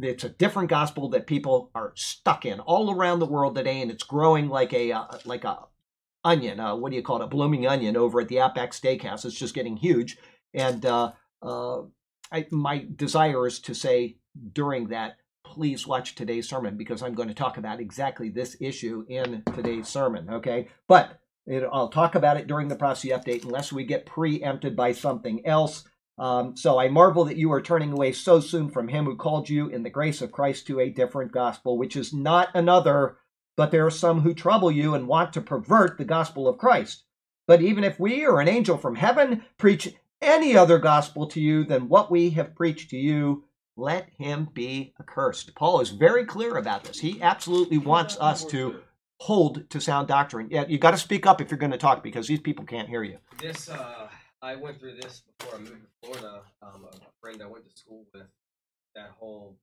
[0.00, 3.90] it's a different gospel that people are stuck in all around the world today, and
[3.90, 5.58] it's growing like a uh, like a
[6.24, 6.58] onion.
[6.58, 7.24] Uh, what do you call it?
[7.24, 9.24] A blooming onion over at the Outback Steakhouse.
[9.24, 10.16] It's just getting huge,
[10.52, 11.82] and uh, uh,
[12.32, 14.16] I, my desire is to say
[14.52, 19.04] during that, please watch today's sermon because I'm going to talk about exactly this issue
[19.08, 20.28] in today's sermon.
[20.28, 24.74] Okay, but it, I'll talk about it during the prophecy update unless we get preempted
[24.74, 25.84] by something else.
[26.18, 29.48] Um, so I marvel that you are turning away so soon from him who called
[29.48, 33.16] you in the grace of Christ to a different gospel, which is not another,
[33.56, 37.02] but there are some who trouble you and want to pervert the gospel of Christ.
[37.46, 41.64] But even if we or an angel from heaven preach any other gospel to you
[41.64, 43.44] than what we have preached to you,
[43.76, 45.54] let him be accursed.
[45.54, 47.00] Paul is very clear about this.
[47.00, 48.80] He absolutely wants us to
[49.18, 50.48] hold to sound doctrine.
[50.50, 52.88] Yeah, you got to speak up if you're going to talk because these people can't
[52.88, 53.18] hear you.
[53.40, 54.08] This uh,
[54.44, 56.42] I went through this before I moved to Florida.
[56.62, 58.26] Um, a friend I went to school with,
[58.94, 59.56] that whole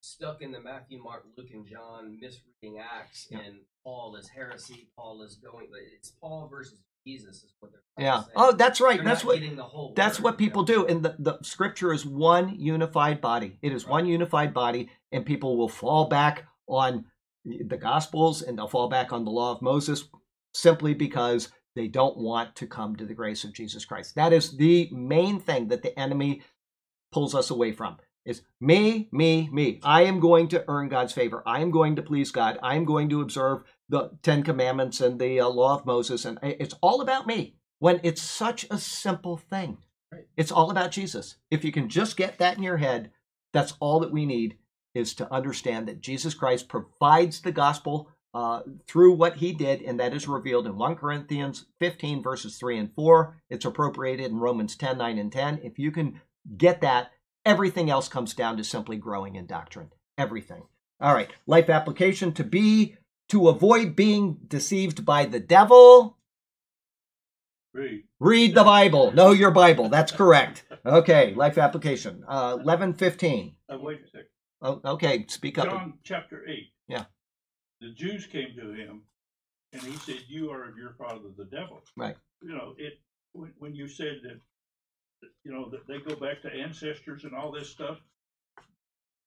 [0.00, 3.38] stuck in the Matthew, Mark, Luke, and John misreading Acts, Yeah.
[3.38, 4.88] and Paul is heresy.
[4.96, 5.68] Paul is going.
[5.96, 7.82] It's Paul versus Jesus is what they're.
[7.96, 8.24] trying Yeah.
[8.34, 8.96] Oh, that's right.
[8.96, 9.92] They're That's what the whole.
[9.94, 10.66] that's word, what you people know?
[10.66, 10.86] do.
[10.86, 13.58] And the, the scripture is one unified body.
[13.62, 17.04] It is one unified body, and people will fall back on
[17.44, 20.04] the gospels and they'll fall back on the law of Moses
[20.52, 24.14] simply because they don't want to come to the grace of Jesus Christ.
[24.14, 26.42] That is the main thing that the enemy
[27.12, 27.98] pulls us away from.
[28.24, 29.80] Is me, me, me.
[29.82, 31.42] I am going to earn God's favor.
[31.46, 32.58] I am going to please God.
[32.62, 36.26] I am going to observe the Ten Commandments and the uh, law of Moses.
[36.26, 39.78] And it's all about me when it's such a simple thing.
[40.12, 40.26] Right.
[40.36, 41.36] It's all about Jesus.
[41.50, 43.12] If you can just get that in your head,
[43.52, 44.58] that's all that we need
[44.94, 49.98] is to understand that Jesus Christ provides the gospel uh, through what he did, and
[49.98, 53.36] that is revealed in 1 Corinthians 15, verses 3 and 4.
[53.50, 55.60] It's appropriated in Romans 10, 9, and 10.
[55.62, 56.20] If you can
[56.56, 57.10] get that,
[57.44, 59.90] everything else comes down to simply growing in doctrine.
[60.16, 60.62] Everything.
[61.00, 61.30] All right.
[61.46, 62.96] Life application to be,
[63.30, 66.18] to avoid being deceived by the devil.
[67.72, 68.04] Read.
[68.18, 69.12] Read the Bible.
[69.12, 69.88] Know your Bible.
[69.88, 70.64] That's correct.
[70.84, 71.34] Okay.
[71.34, 72.24] Life application.
[72.26, 73.54] Uh, 11, 15.
[73.68, 74.26] Uh, wait a second.
[74.60, 75.24] Oh, okay.
[75.28, 75.66] Speak up.
[75.66, 76.72] John chapter eight.
[76.88, 77.04] Yeah.
[77.80, 79.02] The Jews came to him,
[79.72, 82.16] and he said, "You are of your father, the devil." Right.
[82.42, 82.94] You know it
[83.32, 84.40] when, when you said that.
[85.44, 87.98] You know that they go back to ancestors and all this stuff.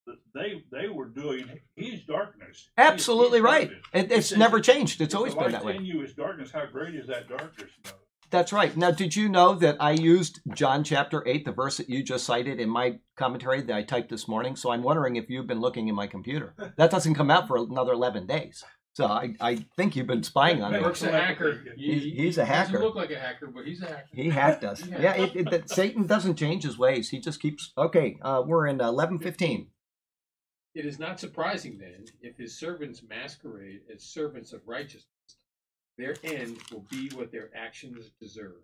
[0.07, 2.69] that They they were doing his darkness.
[2.77, 3.69] Absolutely His right.
[3.69, 3.87] darkness.
[3.93, 5.01] It, He it's never changed.
[5.01, 5.75] It's always been that way.
[5.75, 6.49] In you is darkness.
[6.49, 7.71] How great is that darkness?
[8.31, 8.75] That's right.
[8.77, 12.25] Now, did you know that I used John chapter 8, the verse that you just
[12.25, 14.55] cited, in my commentary that I typed this morning?
[14.55, 16.53] So I'm wondering if you've been looking in my computer.
[16.77, 18.63] That doesn't come out for another 11 days.
[18.93, 20.79] So I, I think you've been spying on me.
[20.81, 21.61] Work's a hacker.
[21.77, 22.71] He's- He- he's a he hacker.
[22.73, 24.07] Doesn't look like a hacker, but he's a hacker.
[24.13, 24.85] He hacked us.
[24.85, 25.01] Yeah.
[25.01, 27.09] Yeah, it, it, that Satan doesn't change his ways.
[27.09, 27.71] He just keeps.
[27.77, 29.67] Okay, uh, we're in eleven fifteen.
[30.73, 35.05] It is not surprising then if his servants masquerade as servants of righteousness.
[35.97, 38.61] Their end will be what their actions deserve.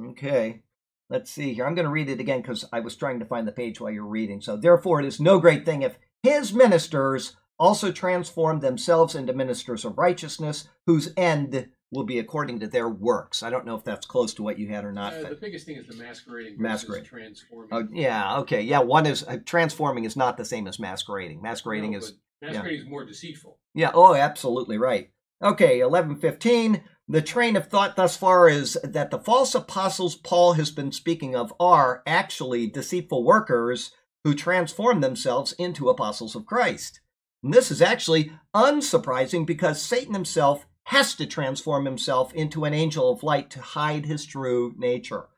[0.00, 0.62] Okay,
[1.08, 1.66] let's see here.
[1.66, 3.92] I'm going to read it again because I was trying to find the page while
[3.92, 4.40] you're reading.
[4.40, 9.84] So, therefore, it is no great thing if his ministers also transform themselves into ministers
[9.84, 13.42] of righteousness, whose end will be according to their works.
[13.42, 15.14] I don't know if that's close to what you had or not.
[15.14, 17.04] Uh, the biggest thing is the masquerading versus Masquerade.
[17.04, 17.68] transforming.
[17.72, 18.62] Oh, yeah, okay.
[18.62, 21.40] Yeah, one is uh, transforming is not the same as masquerading.
[21.40, 23.58] Masquerading No, is masquerading is more deceitful.
[23.74, 25.10] Yeah, oh, absolutely right.
[25.42, 26.82] Okay, 1115.
[27.06, 31.36] The train of thought thus far is that the false apostles Paul has been speaking
[31.36, 33.90] of are actually deceitful workers
[34.22, 37.00] who transform themselves into apostles of Christ.
[37.42, 43.10] And this is actually unsurprising because Satan himself has to transform himself into an angel
[43.10, 45.28] of light to hide his true nature.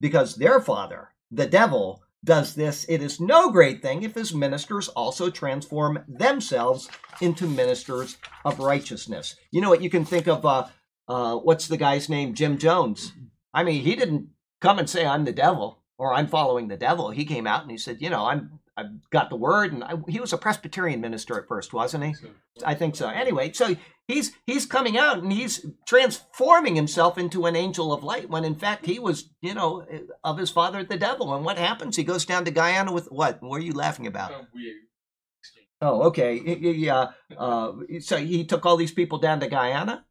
[0.00, 4.88] Because their father, the devil, does this, it is no great thing if his ministers
[4.88, 6.90] also transform themselves
[7.22, 9.36] into ministers of righteousness.
[9.50, 9.82] You know what?
[9.82, 10.66] You can think of, uh,
[11.08, 12.34] uh, what's the guy's name?
[12.34, 13.12] Jim Jones.
[13.54, 14.28] I mean, he didn't
[14.60, 17.10] come and say, I'm the devil or I'm following the devil.
[17.10, 19.72] He came out and he said, you know, I'm, I've got the word.
[19.72, 22.14] And I, he was a Presbyterian minister at first, wasn't he?
[22.14, 22.28] So,
[22.64, 23.08] I think so.
[23.08, 28.28] Anyway, so he's he's coming out and he's transforming himself into an angel of light
[28.28, 29.86] when in fact he was, you know,
[30.22, 31.34] of his father the devil.
[31.34, 31.96] And what happens?
[31.96, 33.42] He goes down to Guyana with what?
[33.42, 34.32] What are you laughing about?
[34.32, 34.42] uh.
[35.82, 36.36] Oh, okay.
[36.36, 37.10] Yeah.
[37.36, 40.06] Uh, so he took all these people down to Guyana,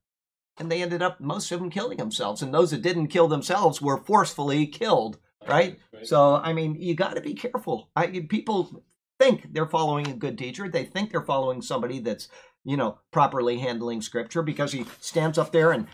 [0.60, 3.82] and they ended up most of them killing themselves, and those that didn't kill themselves
[3.82, 5.18] were forcefully killed.
[5.48, 5.80] Right?
[6.04, 7.90] So I mean, you got to be careful.
[7.96, 8.84] I people
[9.20, 10.70] think they're following a good teacher.
[10.70, 12.28] They think they're following somebody that's
[12.64, 15.88] you know properly handling scripture because he stands up there and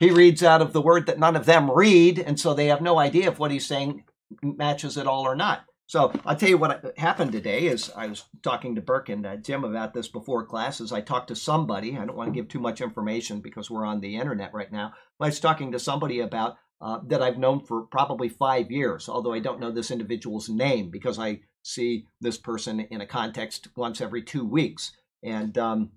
[0.00, 2.80] he reads out of the word that none of them read, and so they have
[2.80, 4.04] no idea if what he's saying
[4.42, 5.64] matches at all or not.
[5.86, 9.36] So I'll tell you what happened today is I was talking to Burke and uh,
[9.36, 10.90] Jim about this before classes.
[10.90, 11.98] I talked to somebody.
[11.98, 14.94] I don't want to give too much information because we're on the internet right now.
[15.18, 19.08] But I was talking to somebody about uh, that I've known for probably five years,
[19.08, 23.68] although I don't know this individual's name because I see this person in a context
[23.76, 24.92] once every two weeks.
[25.22, 25.92] And um,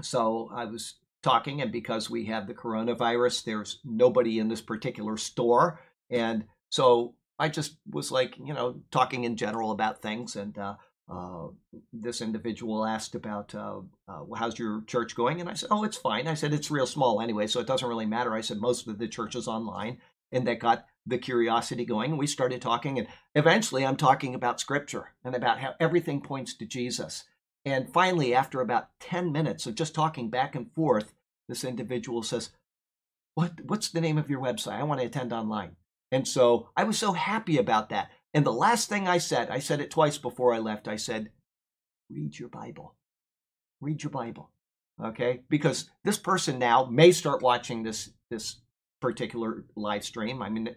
[0.00, 5.18] so I was talking, and because we have the coronavirus, there's nobody in this particular
[5.18, 5.80] store.
[6.10, 10.36] And so I just was like, you know, talking in general about things.
[10.36, 10.76] And uh,
[11.10, 11.48] uh,
[11.92, 15.40] this individual asked about, uh, uh, how's your church going?
[15.40, 16.26] And I said, oh, it's fine.
[16.28, 18.32] I said, it's real small anyway, so it doesn't really matter.
[18.32, 19.98] I said, most of the church is online.
[20.34, 22.16] And that got the curiosity going.
[22.16, 22.98] We started talking.
[22.98, 27.24] And eventually, I'm talking about scripture and about how everything points to Jesus.
[27.64, 31.14] And finally, after about 10 minutes of just talking back and forth,
[31.48, 32.50] this individual says,
[33.34, 34.74] what, What's the name of your website?
[34.78, 35.76] I want to attend online.
[36.10, 38.10] And so I was so happy about that.
[38.32, 41.30] And the last thing I said, I said it twice before I left, I said,
[42.10, 42.94] Read your Bible.
[43.80, 44.50] Read your Bible.
[45.02, 45.42] Okay?
[45.48, 48.56] Because this person now may start watching this, this
[49.04, 50.40] particular live stream.
[50.40, 50.70] I mean,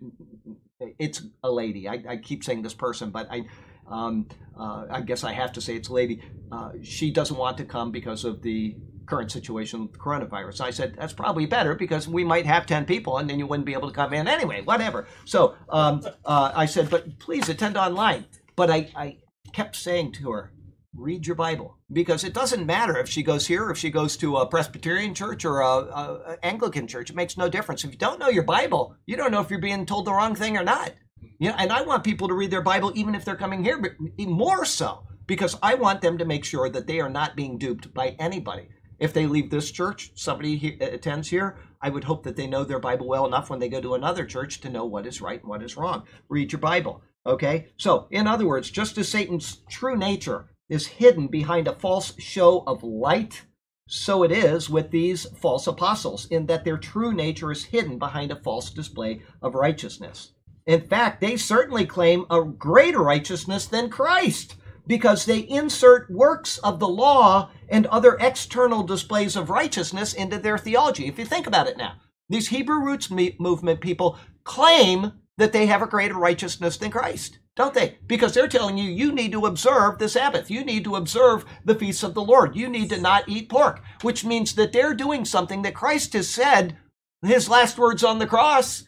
[0.99, 1.87] it's a lady.
[1.87, 3.43] I, I keep saying this person, but I,
[3.89, 4.27] um,
[4.59, 6.21] uh, I guess I have to say it's a lady.
[6.51, 10.59] Uh, she doesn't want to come because of the current situation with coronavirus.
[10.59, 13.65] I said that's probably better because we might have ten people and then you wouldn't
[13.65, 14.61] be able to come in anyway.
[14.61, 15.07] Whatever.
[15.23, 18.25] So um, uh, I said, but please attend online.
[18.57, 19.17] But I, I
[19.53, 20.51] kept saying to her,
[20.97, 24.38] read your Bible because it doesn't matter if she goes here if she goes to
[24.38, 27.10] a Presbyterian church or a, a, a Anglican church.
[27.10, 27.83] It makes no difference.
[27.83, 30.36] If you don't know your Bible, you don't know if you're being told the wrong
[30.36, 30.93] thing or not.
[31.39, 33.79] You know, and I want people to read their Bible even if they're coming here,
[33.79, 37.57] but more so because I want them to make sure that they are not being
[37.57, 38.69] duped by anybody.
[38.99, 42.47] If they leave this church, somebody he, uh, attends here, I would hope that they
[42.47, 45.21] know their Bible well enough when they go to another church to know what is
[45.21, 46.03] right and what is wrong.
[46.29, 47.03] Read your Bible.
[47.25, 47.67] Okay?
[47.77, 52.63] So, in other words, just as Satan's true nature is hidden behind a false show
[52.67, 53.43] of light,
[53.88, 58.32] so it is with these false apostles, in that their true nature is hidden behind
[58.32, 60.34] a false display of righteousness.
[60.65, 66.80] In fact, they certainly claim a greater righteousness than Christ because they insert works of
[66.80, 71.08] the law and other external displays of righteousness into their theology.
[71.08, 71.95] If you think about it now,
[72.30, 77.74] these Hebrew roots movement people claim that they have a greater righteousness than Christ, don't
[77.74, 77.98] they?
[78.06, 80.51] Because they're telling you, you need to observe the Sabbath.
[80.51, 82.55] You need to observe the feasts of the Lord.
[82.55, 86.30] You need to not eat pork, which means that they're doing something that Christ has
[86.30, 86.78] said,
[87.26, 88.84] his last words on the cross,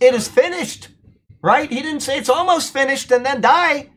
[0.00, 0.88] it is finished,
[1.42, 1.70] right?
[1.70, 3.90] He didn't say it's almost finished and then die.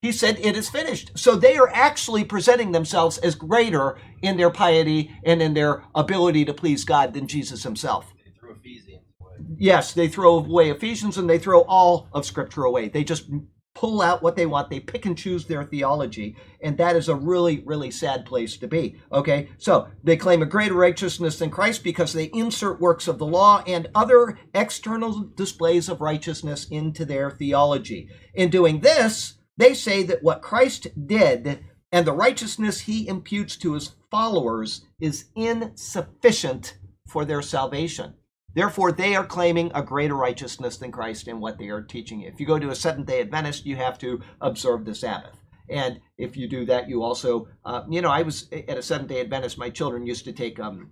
[0.00, 1.12] He said, It is finished.
[1.14, 6.44] So they are actually presenting themselves as greater in their piety and in their ability
[6.46, 8.12] to please God than Jesus himself.
[8.16, 9.41] They threw Ephesians away.
[9.58, 12.88] Yes, they throw away Ephesians and they throw all of Scripture away.
[12.88, 13.30] They just
[13.74, 14.70] pull out what they want.
[14.70, 16.36] They pick and choose their theology.
[16.60, 19.00] And that is a really, really sad place to be.
[19.10, 19.48] Okay?
[19.58, 23.62] So they claim a greater righteousness than Christ because they insert works of the law
[23.66, 28.08] and other external displays of righteousness into their theology.
[28.34, 33.74] In doing this, they say that what Christ did and the righteousness he imputes to
[33.74, 38.14] his followers is insufficient for their salvation.
[38.54, 42.22] Therefore, they are claiming a greater righteousness than Christ in what they are teaching.
[42.22, 45.42] If you go to a Seventh day Adventist, you have to observe the Sabbath.
[45.68, 49.08] And if you do that, you also, uh, you know, I was at a Seventh
[49.08, 50.90] day Adventist, my children used to take um,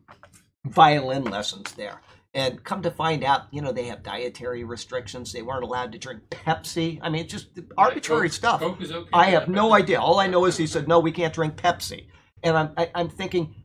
[0.64, 2.00] violin lessons there.
[2.32, 5.32] And come to find out, you know, they have dietary restrictions.
[5.32, 7.00] They weren't allowed to drink Pepsi.
[7.02, 8.60] I mean, just arbitrary Coke- stuff.
[8.60, 9.10] Coke is okay.
[9.12, 10.00] I have no idea.
[10.00, 12.06] All I know is he said, "No, we can't drink Pepsi,"
[12.44, 13.59] and I'm I, I'm thinking,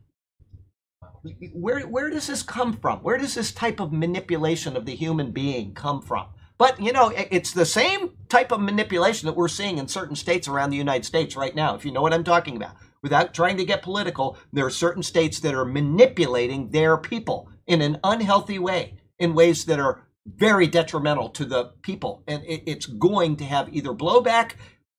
[1.52, 3.00] where where does this come from?
[3.00, 6.26] Where does this type of manipulation of the human being come from?
[6.58, 10.48] But you know, it's the same type of manipulation that we're seeing in certain states
[10.48, 11.74] around the United States right now.
[11.74, 15.02] If you know what I'm talking about, without trying to get political, there are certain
[15.02, 20.66] states that are manipulating their people in an unhealthy way, in ways that are very
[20.66, 24.52] detrimental to the people, and it's going to have either blowback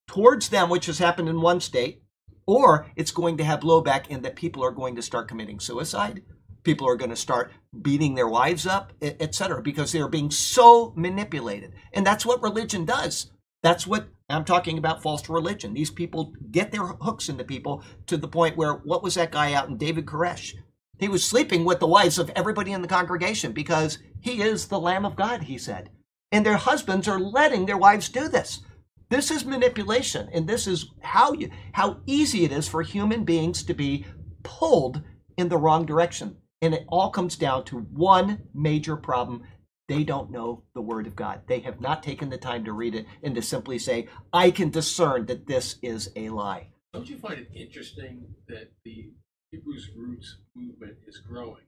[0.08, 2.02] towards them, which has happened in one state,
[2.48, 6.24] or it's going to have blowback in that people are going to start committing suicide.
[6.64, 10.94] People are going to start beating their wives up, etc., because they are being so
[10.96, 11.74] manipulated.
[11.94, 13.32] And that's what religion does.
[13.62, 15.74] That's what I'm talking about false religion.
[15.74, 19.54] These people get their hooks into people to the point where what was that guy
[19.54, 20.54] out in David Koresh?
[21.00, 24.80] He was sleeping with the wives of everybody in the congregation because he is the
[24.80, 25.90] Lamb of God, he said.
[26.32, 28.62] And their husbands are letting their wives do this.
[29.10, 33.64] This is manipulation, and this is how you how easy it is for human beings
[33.64, 34.06] to be
[34.44, 35.02] pulled
[35.38, 36.38] in the wrong direction.
[36.62, 39.44] And it all comes down to one major problem.
[39.88, 41.42] They don't know the Word of God.
[41.48, 44.70] They have not taken the time to read it and to simply say, I can
[44.72, 46.70] discern that this is a lie.
[46.94, 49.12] Don't you find it interesting that the
[49.52, 51.64] Hebrews Roots movement is growing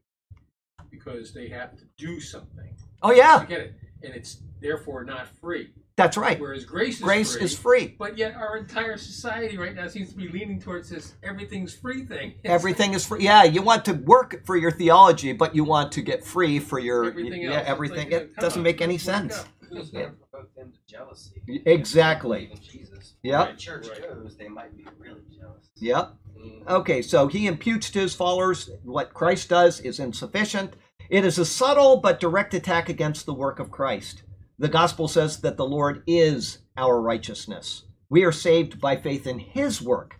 [0.91, 5.27] because they have to do something Oh, yeah, to get it, and it's therefore not
[5.39, 5.69] free.
[5.99, 6.39] That's right.
[6.39, 7.95] Whereas grace is Grace free, is free.
[7.99, 12.05] but yet our entire society right now seems to be leaning towards this everything's free
[12.05, 12.31] thing.
[12.43, 13.23] It's Everything is free.
[13.23, 16.79] Yeah, you want to work for your theology, but you want to get free for
[16.79, 17.67] your Everything yeah else.
[17.67, 18.09] Everything.
[18.11, 19.37] like, it come doesn't on, make any sense.
[19.39, 19.47] out.
[19.69, 21.41] Who's going to provoke them to jealousy?
[21.65, 22.45] Exactly.
[22.45, 23.13] Even Jesus.
[23.23, 23.57] Yep.
[23.57, 24.01] Church Right.
[24.01, 25.69] goes, they might be really jealous.
[25.75, 26.13] Yep.
[26.39, 26.67] Mm.
[26.67, 30.73] Okay, so he imputes to his followers what Christ does is insufficient.
[31.09, 34.23] It is a subtle but direct attack against the work of Christ.
[34.59, 37.85] The gospel says that the Lord is our righteousness.
[38.09, 40.15] We are saved by faith in his work.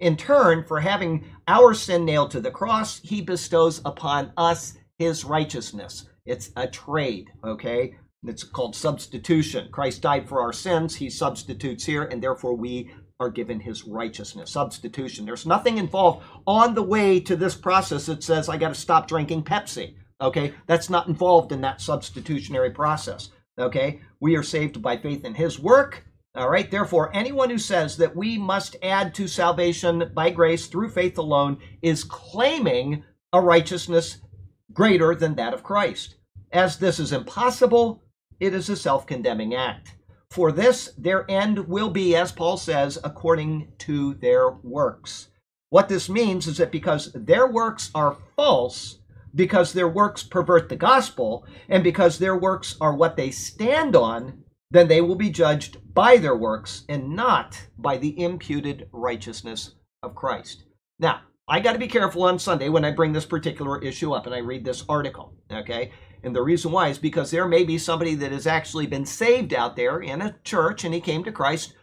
[0.00, 5.24] In turn, for having our sin nailed to the cross, he bestows upon us his
[5.24, 6.08] righteousness.
[6.26, 7.94] It's a trade, okay?
[8.24, 9.68] It's called substitution.
[9.70, 12.90] Christ died for our sins, he substitutes here, and therefore we
[13.20, 14.50] are given his righteousness.
[14.50, 15.24] Substitution.
[15.24, 19.06] There's nothing involved on the way to this process that says, I got to stop
[19.06, 19.94] drinking Pepsi.
[20.20, 20.52] Okay?
[20.66, 23.30] That's not involved in that substitutionary process.
[23.58, 24.00] Okay?
[24.20, 26.04] We are saved by faith in his work.
[26.34, 26.70] All right?
[26.70, 31.58] Therefore, anyone who says that we must add to salvation by grace through faith alone
[31.82, 34.18] is claiming a righteousness
[34.72, 36.16] greater than that of Christ.
[36.52, 38.02] As this is impossible,
[38.40, 39.94] it is a self condemning act.
[40.30, 45.28] For this, their end will be, as Paul says, according to their works.
[45.70, 48.98] What this means is that because their works are false,
[49.34, 54.44] because their works pervert the gospel, and because their works are what they stand on,
[54.70, 60.14] then they will be judged by their works and not by the imputed righteousness of
[60.14, 60.64] Christ.
[60.98, 64.26] Now, I got to be careful on Sunday when I bring this particular issue up
[64.26, 65.92] and I read this article, okay?
[66.22, 69.52] And the reason why is because there may be somebody that has actually been saved
[69.52, 71.74] out there in a church and he came to Christ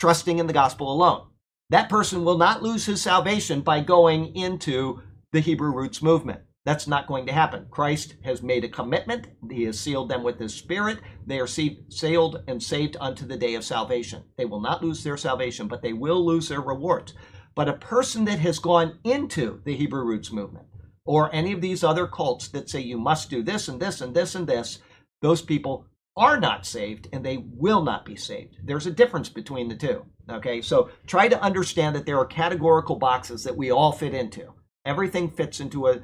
[0.00, 1.26] trusting in the gospel alone.
[1.70, 5.02] That person will not lose his salvation by going into
[5.32, 6.40] the Hebrew roots movement.
[6.64, 7.66] That's not going to happen.
[7.70, 9.28] Christ has made a commitment.
[9.50, 10.98] He has sealed them with his spirit.
[11.26, 14.24] They are sealed and saved unto the day of salvation.
[14.36, 17.14] They will not lose their salvation, but they will lose their rewards.
[17.54, 20.66] But a person that has gone into the Hebrew roots movement
[21.04, 24.14] or any of these other cults that say you must do this and this and
[24.14, 24.78] this and this,
[25.22, 28.56] those people are not saved and they will not be saved.
[28.62, 30.04] There's a difference between the two.
[30.28, 34.52] Okay, so try to understand that there are categorical boxes that we all fit into.
[34.84, 36.00] Everything fits into a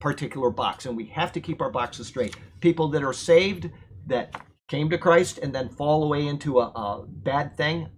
[0.00, 2.36] particular box, and we have to keep our boxes straight.
[2.60, 3.70] People that are saved,
[4.06, 4.34] that
[4.68, 7.88] came to Christ and then fall away into a, a bad thing,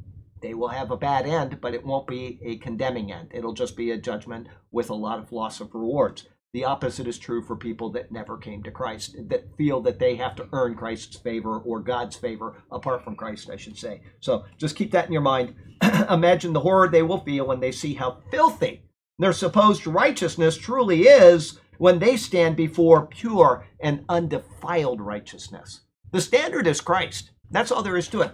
[0.41, 3.31] they will have a bad end, but it won't be a condemning end.
[3.35, 6.27] It'll just be a judgment with a lot of loss of rewards.
[6.53, 10.17] The opposite is true for people that never came to Christ, that feel that they
[10.17, 14.03] have to earn Christ's favor or God's favor apart from Christ, I should say.
[14.19, 15.55] So just keep that in your mind.
[16.11, 18.83] Imagine the horror they will feel when they see how filthy
[19.21, 25.83] their supposed righteousness truly is when they stand before pure and undefiled righteousness.
[26.11, 27.31] The standard is Christ.
[27.51, 28.33] That's all there is to it.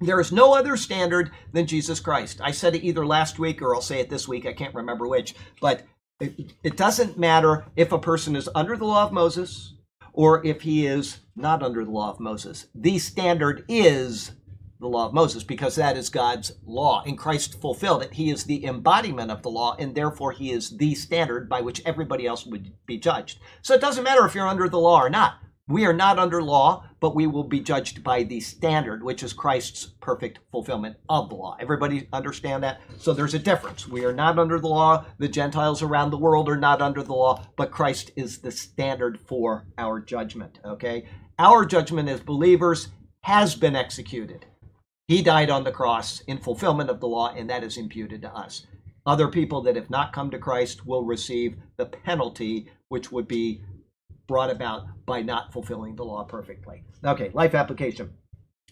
[0.00, 2.40] There is no other standard than Jesus Christ.
[2.42, 4.46] I said it either last week or I'll say it this week.
[4.46, 5.34] I can't remember which.
[5.60, 5.84] But
[6.20, 9.74] it, it doesn't matter if a person is under the law of Moses
[10.12, 12.66] or if he is not under the law of Moses.
[12.74, 14.32] The standard is
[14.80, 17.02] the law of Moses because that is God's law.
[17.06, 18.14] And Christ fulfilled it.
[18.14, 21.82] He is the embodiment of the law, and therefore he is the standard by which
[21.84, 23.38] everybody else would be judged.
[23.62, 25.34] So it doesn't matter if you're under the law or not.
[25.68, 29.32] We are not under law, but we will be judged by the standard, which is
[29.32, 31.56] Christ's perfect fulfillment of the law.
[31.58, 32.80] Everybody understand that?
[32.98, 33.88] So there's a difference.
[33.88, 35.06] We are not under the law.
[35.18, 39.18] The Gentiles around the world are not under the law, but Christ is the standard
[39.18, 40.60] for our judgment.
[40.64, 41.08] Okay?
[41.36, 42.88] Our judgment as believers
[43.22, 44.46] has been executed.
[45.08, 48.34] He died on the cross in fulfillment of the law, and that is imputed to
[48.34, 48.66] us.
[49.06, 53.62] Other people that have not come to Christ will receive the penalty, which would be
[54.26, 56.82] brought about by not fulfilling the law perfectly.
[57.04, 58.10] Okay, life application.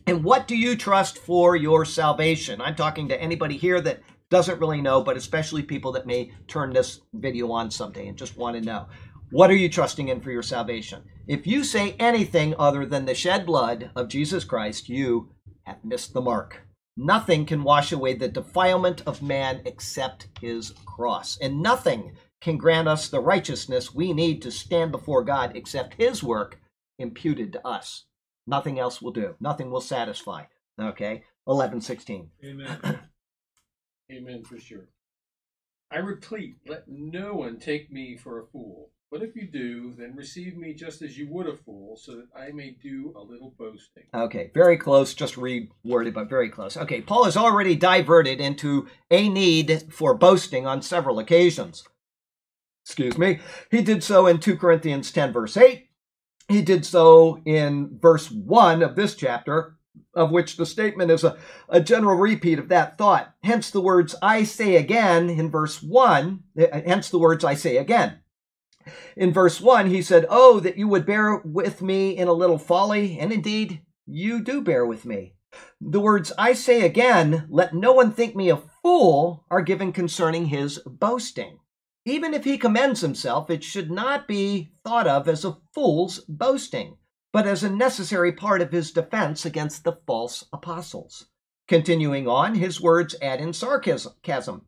[0.08, 2.60] And what do you trust for your salvation?
[2.60, 6.72] I'm talking to anybody here that doesn't really know, but especially people that may turn
[6.72, 8.88] this video on someday and just want to know.
[9.30, 11.04] What are you trusting in for your salvation?
[11.28, 15.30] If you say anything other than the shed blood of Jesus Christ, you
[15.64, 16.62] have missed the mark.
[16.96, 21.36] Nothing can wash away the defilement of man except his cross.
[21.40, 26.22] And nothing can grant us the righteousness we need to stand before God except His
[26.22, 26.60] work
[26.98, 28.04] imputed to us.
[28.46, 29.34] Nothing else will do.
[29.40, 30.44] Nothing will satisfy.
[30.78, 31.24] Okay?
[31.48, 32.30] 11, 16.
[32.44, 32.98] Amen.
[34.12, 34.90] Amen for sure.
[35.90, 38.90] I repeat, let no one take me for a fool.
[39.10, 42.26] But if you do, then receive me just as you would a fool, so that
[42.36, 44.04] I may do a little boasting.
[44.12, 46.76] Okay, very close, just reworded, but very close.
[46.76, 51.84] Okay, Paul has already diverted into a need for boasting on several occasions
[52.84, 53.40] excuse me.
[53.70, 55.88] He did so in 2 Corinthians 10, verse 8.
[56.48, 59.78] He did so in verse 1 of this chapter,
[60.14, 61.38] of which the statement is a,
[61.68, 63.34] a general repeat of that thought.
[63.42, 66.42] Hence the words I say again in verse 1,
[66.86, 68.18] hence the words I say again.
[69.16, 72.58] In verse 1, he said, Oh, that you would bear with me in a little
[72.58, 75.34] folly, and indeed you do bear with me.
[75.80, 80.46] The words I say again, let no one think me a fool, are given concerning
[80.46, 81.58] his boasting.
[82.04, 86.98] Even if he commends himself, it should not be thought of as a fool's boasting,
[87.32, 91.26] but as a necessary part of his defense against the false apostles.
[91.66, 94.66] Continuing on, his words add in sarcasm.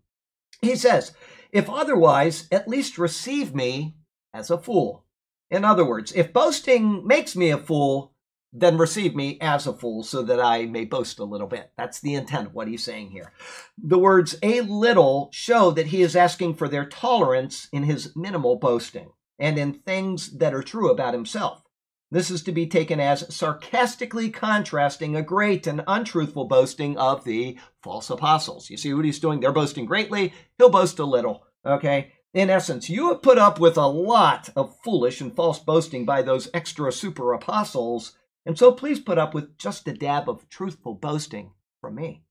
[0.63, 1.13] He says,
[1.53, 3.97] If otherwise, at least receive me
[4.37, 5.05] as a fool.
[5.51, 8.13] In other words, if boasting makes me a fool,
[8.53, 11.73] then receive me as a fool so that I may boast a little bit.
[11.77, 13.33] That's the intent of what he's saying here.
[13.77, 18.57] The words a little show that he is asking for their tolerance in his minimal
[18.57, 21.63] boasting and in things that are true about himself.
[22.11, 27.59] This is to be taken as sarcastically contrasting a great and untruthful boasting of the
[27.83, 28.71] false apostles.
[28.71, 29.41] You see what he's doing?
[29.41, 31.47] They're boasting greatly, he'll boast a little.
[31.65, 32.13] Okay?
[32.37, 36.21] In essence, you have put up with a lot of foolish and false boasting by
[36.21, 38.13] those extra super apostles
[38.47, 42.23] and so please put up with just a dab of truthful boasting from me.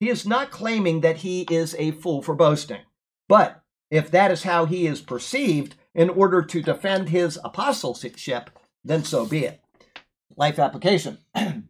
[0.00, 2.80] He is not claiming that he is a fool for boasting.
[3.28, 8.50] But if that is how he is perceived in order to defend his apostleship,
[8.82, 9.60] then so be it.
[10.36, 11.18] Life application.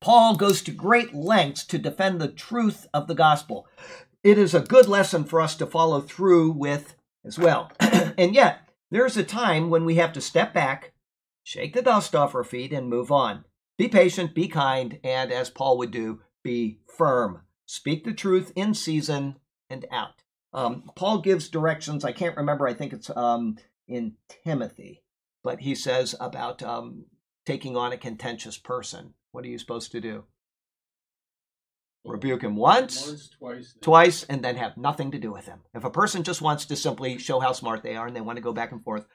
[0.00, 3.66] Paul goes to great lengths to defend the truth of the gospel.
[4.22, 6.94] It is a good lesson for us to follow through with
[7.24, 7.72] as well.
[7.80, 10.92] and yet, there's a time when we have to step back
[11.42, 13.44] shake the dust off our feet, and move on.
[13.76, 17.42] Be patient, be kind, and as Paul would do, be firm.
[17.66, 19.36] Speak the truth in season
[19.68, 20.22] and out.
[20.52, 22.04] Um, Paul gives directions.
[22.04, 22.66] I can't remember.
[22.66, 23.56] I think it's um,
[23.88, 24.14] in
[24.44, 25.02] Timothy,
[25.42, 27.06] but he says about um,
[27.46, 29.14] taking on a contentious person.
[29.32, 30.24] What are you supposed to do?
[32.04, 33.74] Rebuke him once, Once, twice.
[33.80, 35.60] twice, and then have nothing to do with him.
[35.72, 38.36] If a person just wants to simply show how smart they are and they want
[38.36, 39.06] to go back and forth,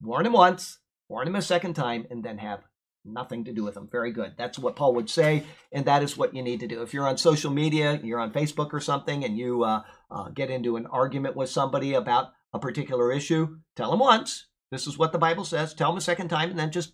[0.00, 0.78] warn him once,
[1.08, 2.62] warn him a second time, and then have
[3.04, 3.88] nothing to do with him.
[3.90, 4.34] Very good.
[4.36, 6.82] That's what Paul would say, and that is what you need to do.
[6.82, 10.50] If you're on social media, you're on Facebook or something, and you uh, uh, get
[10.50, 14.46] into an argument with somebody about a particular issue, tell them once.
[14.70, 15.74] This is what the Bible says.
[15.74, 16.92] Tell them a second time, and then just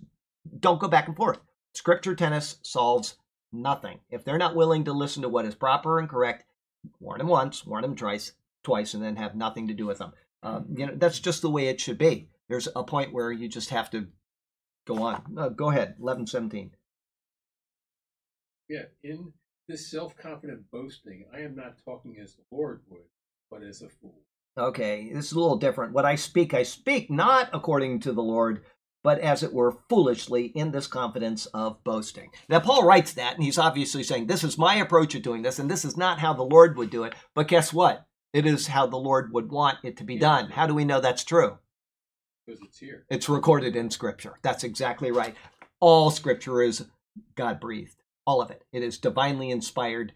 [0.58, 1.38] don't go back and forth.
[1.74, 3.16] Scripture tennis solves
[3.54, 4.00] nothing.
[4.10, 6.44] If they're not willing to listen to what is proper and correct,
[7.00, 8.32] warn them once, warn them twice,
[8.62, 10.12] twice, and then have nothing to do with them.
[10.42, 12.28] Um, you know, that's just the way it should be.
[12.48, 14.08] There's a point where you just have to
[14.86, 15.54] go on.
[15.56, 16.72] Go ahead, eleven seventeen.
[18.68, 19.32] Yeah, in
[19.68, 23.06] this self-confident boasting, I am not talking as the Lord would,
[23.50, 24.20] but as a fool.
[24.56, 25.94] Okay, this is a little different.
[25.94, 28.64] What I speak, I speak not according to the Lord,
[29.04, 32.30] but as it were foolishly in this confidence of boasting.
[32.48, 35.60] Now, Paul writes that, and he's obviously saying, This is my approach of doing this,
[35.60, 37.14] and this is not how the Lord would do it.
[37.34, 38.06] But guess what?
[38.32, 40.50] It is how the Lord would want it to be done.
[40.50, 41.58] How do we know that's true?
[42.46, 43.04] Because it's here.
[43.08, 44.40] It's recorded in Scripture.
[44.42, 45.36] That's exactly right.
[45.80, 46.86] All Scripture is
[47.36, 48.64] God breathed, all of it.
[48.72, 50.12] It is divinely inspired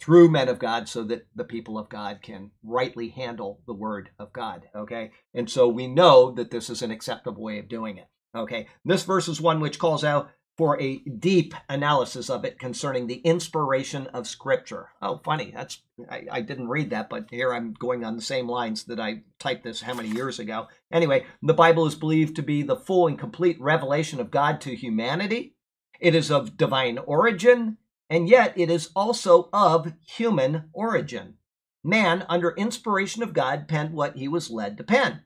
[0.00, 4.10] through men of God so that the people of God can rightly handle the Word
[4.18, 4.62] of God.
[4.74, 5.12] Okay?
[5.32, 8.08] And so we know that this is an acceptable way of doing it.
[8.34, 8.66] Okay?
[8.84, 13.20] This verse is one which calls out for a deep analysis of it concerning the
[13.20, 14.90] inspiration of Scripture.
[15.00, 15.50] Oh, funny.
[15.54, 15.80] That's
[16.10, 19.22] I, I, didn't read that, but here I'm going on the same lines that I
[19.38, 20.68] typed this how many years ago.
[20.92, 24.76] Anyway, the Bible is believed to be the full and complete revelation of God to
[24.76, 25.56] humanity.
[26.00, 27.78] It is of divine origin,
[28.10, 31.38] and yet it is also of human origin.
[31.82, 35.22] Man, under inspiration of God, penned what he was led to pen.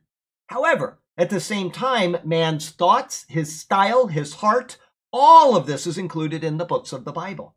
[0.46, 4.76] However, at the same time, man's thoughts, his style, his heart,
[5.12, 7.56] all of this is included in the books of the Bible.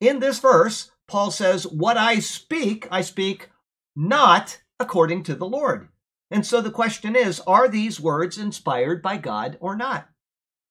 [0.00, 3.50] In this verse, Paul says, What I speak, I speak
[3.94, 5.88] not according to the Lord.
[6.30, 10.08] And so the question is, are these words inspired by God or not?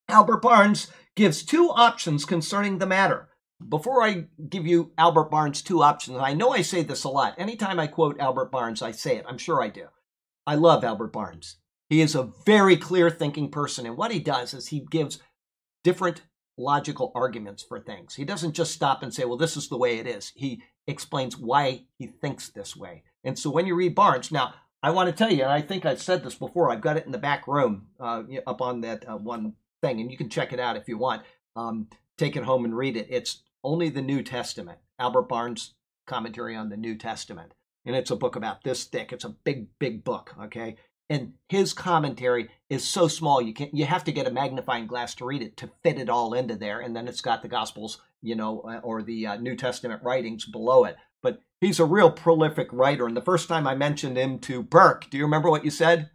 [0.07, 3.29] Albert Barnes gives two options concerning the matter.
[3.67, 7.33] Before I give you Albert Barnes' two options, I know I say this a lot.
[7.37, 9.25] Anytime I quote Albert Barnes, I say it.
[9.27, 9.87] I'm sure I do.
[10.45, 11.57] I love Albert Barnes.
[11.89, 15.19] He is a very clear thinking person, and what he does is he gives
[15.83, 16.23] different
[16.57, 18.15] logical arguments for things.
[18.15, 20.33] He doesn't just stop and say, well, this is the way it is.
[20.35, 23.03] He explains why he thinks this way.
[23.23, 25.85] And so when you read Barnes, now, I want to tell you, and I think
[25.85, 29.07] I've said this before, I've got it in the back room uh, up on that
[29.07, 31.23] uh, one thing, and you can check it out if you want.
[31.55, 33.07] Um, take it home and read it.
[33.09, 35.73] It's only the New Testament, Albert Barnes'
[36.05, 37.53] commentary on the New Testament.
[37.85, 39.11] And it's a book about this thick.
[39.11, 40.75] It's a big, big book, okay?
[41.09, 45.15] And his commentary is so small you can you have to get a magnifying glass
[45.15, 48.01] to read it to fit it all into there and then it's got the gospels
[48.21, 50.97] you know uh, or the uh, new testament writings below it.
[51.21, 55.09] But he's a real prolific writer and the first time i mentioned him to burke
[55.09, 56.09] do you remember what you said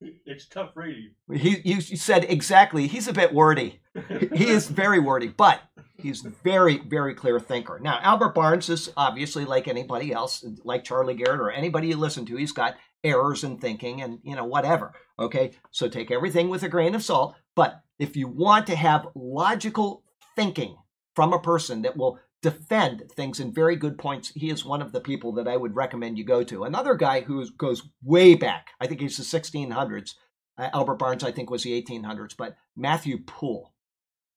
[0.00, 1.10] it's tough reading.
[1.32, 2.86] He you said exactly.
[2.86, 3.80] He's a bit wordy.
[4.08, 5.60] He is very wordy but
[5.96, 7.78] he's a very very clear thinker.
[7.80, 12.24] Now albert barnes is obviously like anybody else like charlie garrett or anybody you listen
[12.26, 15.52] to he's got errors in thinking and you know whatever okay?
[15.70, 20.02] So take everything with a grain of salt but if you want to have logical
[20.36, 20.76] thinking
[21.14, 24.32] from a person that will defend things in very good points.
[24.34, 26.64] He is one of the people that i would recommend you go to.
[26.64, 30.14] Another guy who goes way back i think he's the 1600s
[30.58, 33.72] uh, albert barnes i think was the 1800s but matthew poole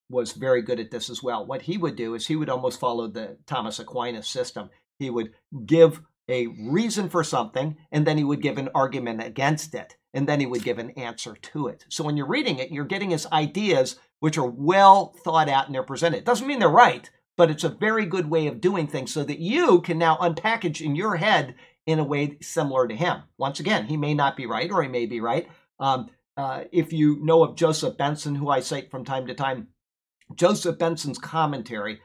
[0.10, 1.46] was very good at this as well.
[1.46, 4.70] What he would do is he would almost follow the thomas aquinas system.
[5.00, 5.34] He would
[5.66, 10.28] give a reason for something, and then he would give an argument against it, and
[10.28, 11.86] then he would give an answer to it.
[11.90, 15.76] So when you're reading it, you're getting his ideas, which are well thought out and
[15.76, 16.20] they're presented.
[16.20, 19.24] It Doesn't mean they're right, but it's a very good way of doing things so
[19.24, 21.56] that you can now unpackage in your head
[21.86, 23.24] in a way similar to him.
[23.38, 25.48] Once again, he may not be right or he may be right.
[25.80, 29.68] Um, uh, if you know of Joseph Benson, who I cite from time to time,
[30.36, 32.00] Joseph Benson's commentary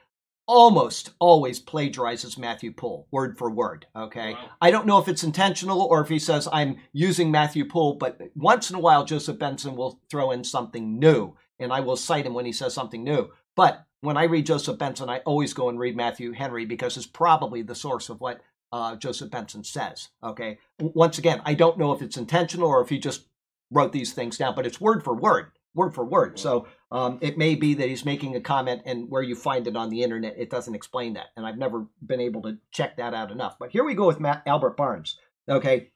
[0.46, 3.86] almost always plagiarizes Matthew Poole word for word.
[3.94, 4.32] Okay.
[4.32, 4.50] Wow.
[4.62, 8.18] I don't know if it's intentional or if he says I'm using Matthew Poole, but
[8.34, 12.26] once in a while, Joseph Benson will throw in something new and I will cite
[12.26, 13.28] him when he says something new.
[13.56, 17.06] But when I read Joseph Benson, I always go and read Matthew Henry because it's
[17.06, 18.40] probably the source of what
[18.72, 20.08] uh, Joseph Benson says.
[20.22, 20.58] Okay.
[20.78, 23.26] Once again, I don't know if it's intentional or if he just
[23.70, 26.38] wrote these things down, but it's word for word word for word.
[26.38, 29.76] So um, it may be that he's making a comment, and where you find it
[29.76, 31.28] on the internet, it doesn't explain that.
[31.36, 33.58] And I've never been able to check that out enough.
[33.58, 35.18] But here we go with Matt, Albert Barnes.
[35.48, 35.90] Okay.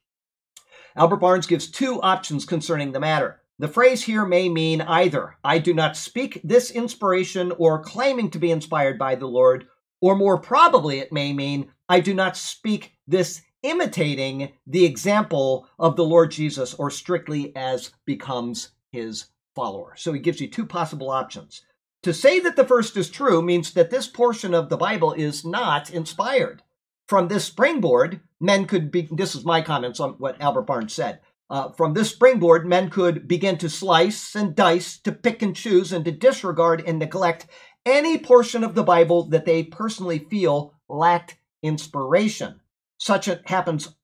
[0.97, 3.42] Albert Barnes gives two options concerning the matter.
[3.63, 8.41] The phrase here may mean either I do not speak this inspiration or claiming to
[8.41, 9.69] be inspired by the Lord,
[10.01, 15.95] or more probably it may mean I do not speak this imitating the example of
[15.95, 19.95] the Lord Jesus or strictly as becomes his follower.
[19.95, 21.63] So he gives you two possible options.
[22.03, 25.45] To say that the first is true means that this portion of the Bible is
[25.45, 26.65] not inspired.
[27.07, 31.21] From this springboard, men could be, this is my comments on what Albert Barnes said.
[31.53, 35.93] Uh, from this springboard, men could begin to slice and dice, to pick and choose,
[35.93, 37.47] and to disregard and neglect
[37.85, 42.59] any portion of the Bible that they personally feel lacked inspiration.
[42.97, 43.95] Such it happens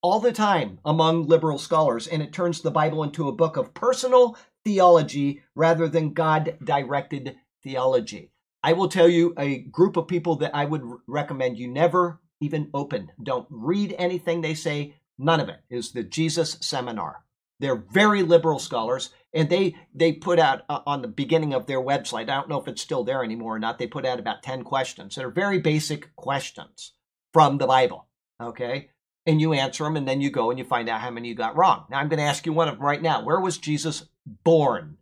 [0.00, 3.74] all the time among liberal scholars, and it turns the Bible into a book of
[3.74, 7.34] personal theology rather than God directed
[7.64, 8.30] theology.
[8.62, 12.70] I will tell you a group of people that I would recommend you never even
[12.72, 13.10] open.
[13.20, 14.94] Don't read anything they say.
[15.22, 17.24] None of it is the Jesus Seminar.
[17.60, 21.80] They're very liberal scholars, and they they put out uh, on the beginning of their
[21.80, 22.22] website.
[22.22, 23.78] I don't know if it's still there anymore or not.
[23.78, 25.14] They put out about ten questions.
[25.14, 26.94] They're very basic questions
[27.32, 28.08] from the Bible.
[28.42, 28.90] Okay,
[29.24, 31.36] and you answer them, and then you go and you find out how many you
[31.36, 31.84] got wrong.
[31.88, 33.24] Now I'm going to ask you one of them right now.
[33.24, 34.06] Where was Jesus
[34.42, 34.96] born?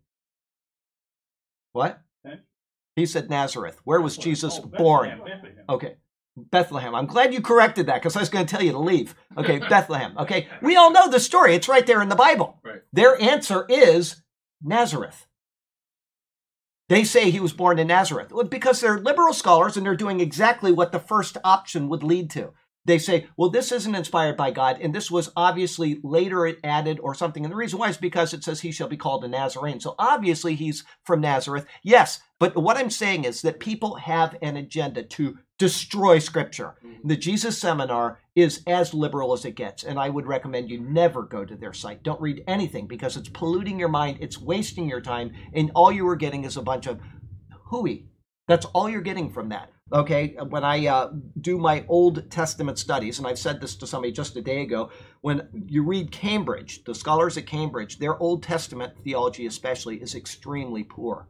[1.73, 2.03] What?
[2.95, 3.81] He said Nazareth.
[3.85, 5.09] Where was Jesus born?
[5.71, 5.97] Okay.
[6.51, 6.95] Bethlehem.
[6.95, 9.15] I'm glad you corrected that because I was going to tell you to leave.
[9.37, 10.17] Okay, Bethlehem.
[10.19, 10.49] Okay.
[10.63, 11.55] We all know the story.
[11.55, 12.61] It's right there in the Bible.
[12.65, 12.83] Right.
[12.93, 14.23] Their answer is
[14.63, 15.27] Nazareth.
[16.89, 20.73] They say he was born in Nazareth because they're liberal scholars and they're doing exactly
[20.73, 22.53] what the first option would lead to.
[22.85, 27.15] They say, well, this isn't inspired by God, and this was obviously later added or
[27.15, 27.45] something.
[27.45, 29.81] And the reason why is because it says he shall be called a Nazarene.
[29.81, 31.67] So obviously he's from Nazareth.
[31.83, 36.75] Yes, but what I'm saying is that people have an agenda to destroy Scripture.
[37.05, 41.23] The Jesus Seminar is as liberal as it gets, and I would recommend you never
[41.23, 42.03] go to their site.
[42.03, 46.09] Don't read anything because it's polluting your mind, it's wasting your time, and all you
[46.09, 46.99] are getting is a bunch of
[47.67, 48.09] hooey.
[48.49, 49.71] That's all you're getting from that.
[49.93, 54.13] Okay, when I uh, do my Old Testament studies, and I've said this to somebody
[54.13, 54.91] just a day ago,
[55.21, 60.85] when you read Cambridge, the scholars at Cambridge, their Old Testament theology, especially, is extremely
[60.85, 61.29] poor.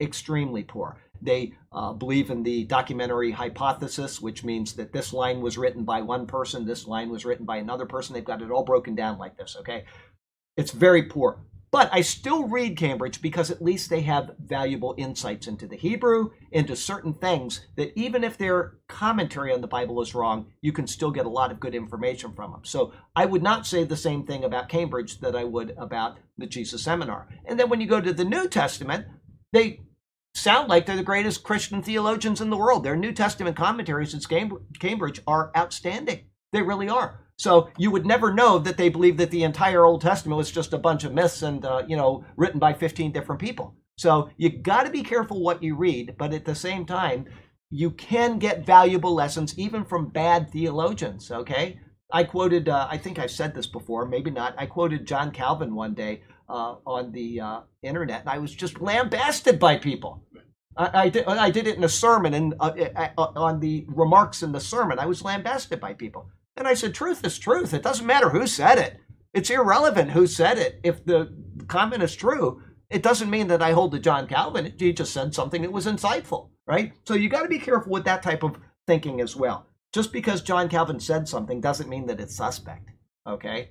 [0.00, 0.98] Extremely poor.
[1.22, 6.02] They uh, believe in the documentary hypothesis, which means that this line was written by
[6.02, 8.14] one person, this line was written by another person.
[8.14, 9.84] They've got it all broken down like this, okay?
[10.56, 11.40] It's very poor.
[11.72, 16.32] But I still read Cambridge because at least they have valuable insights into the Hebrew,
[16.50, 20.86] into certain things that even if their commentary on the Bible is wrong, you can
[20.86, 22.60] still get a lot of good information from them.
[22.64, 26.46] So I would not say the same thing about Cambridge that I would about the
[26.46, 27.26] Jesus Seminar.
[27.46, 29.06] And then when you go to the New Testament,
[29.54, 29.80] they
[30.34, 32.84] sound like they're the greatest Christian theologians in the world.
[32.84, 34.26] Their New Testament commentaries at
[34.78, 36.26] Cambridge are outstanding.
[36.52, 37.20] They really are.
[37.38, 40.72] So you would never know that they believe that the entire Old Testament was just
[40.72, 43.74] a bunch of myths and uh, you know written by 15 different people.
[43.98, 47.26] So you got to be careful what you read, but at the same time,
[47.70, 51.30] you can get valuable lessons even from bad theologians.
[51.30, 51.80] Okay,
[52.12, 54.54] I quoted, uh, I think I've said this before, maybe not.
[54.58, 56.22] I quoted John Calvin one day
[56.52, 60.22] uh, on the uh, internet, and I was just lambasted by people.
[60.76, 64.42] I, I, did, I did it in a sermon and uh, uh, on the remarks
[64.42, 64.98] in the sermon.
[64.98, 66.28] I was lambasted by people.
[66.56, 67.72] And I said, truth is truth.
[67.72, 68.98] It doesn't matter who said it.
[69.32, 70.80] It's irrelevant who said it.
[70.82, 71.34] If the
[71.68, 74.74] comment is true, it doesn't mean that I hold to John Calvin.
[74.78, 76.92] He just said something that was insightful, right?
[77.06, 79.66] So you got to be careful with that type of thinking as well.
[79.94, 82.90] Just because John Calvin said something doesn't mean that it's suspect,
[83.26, 83.70] okay?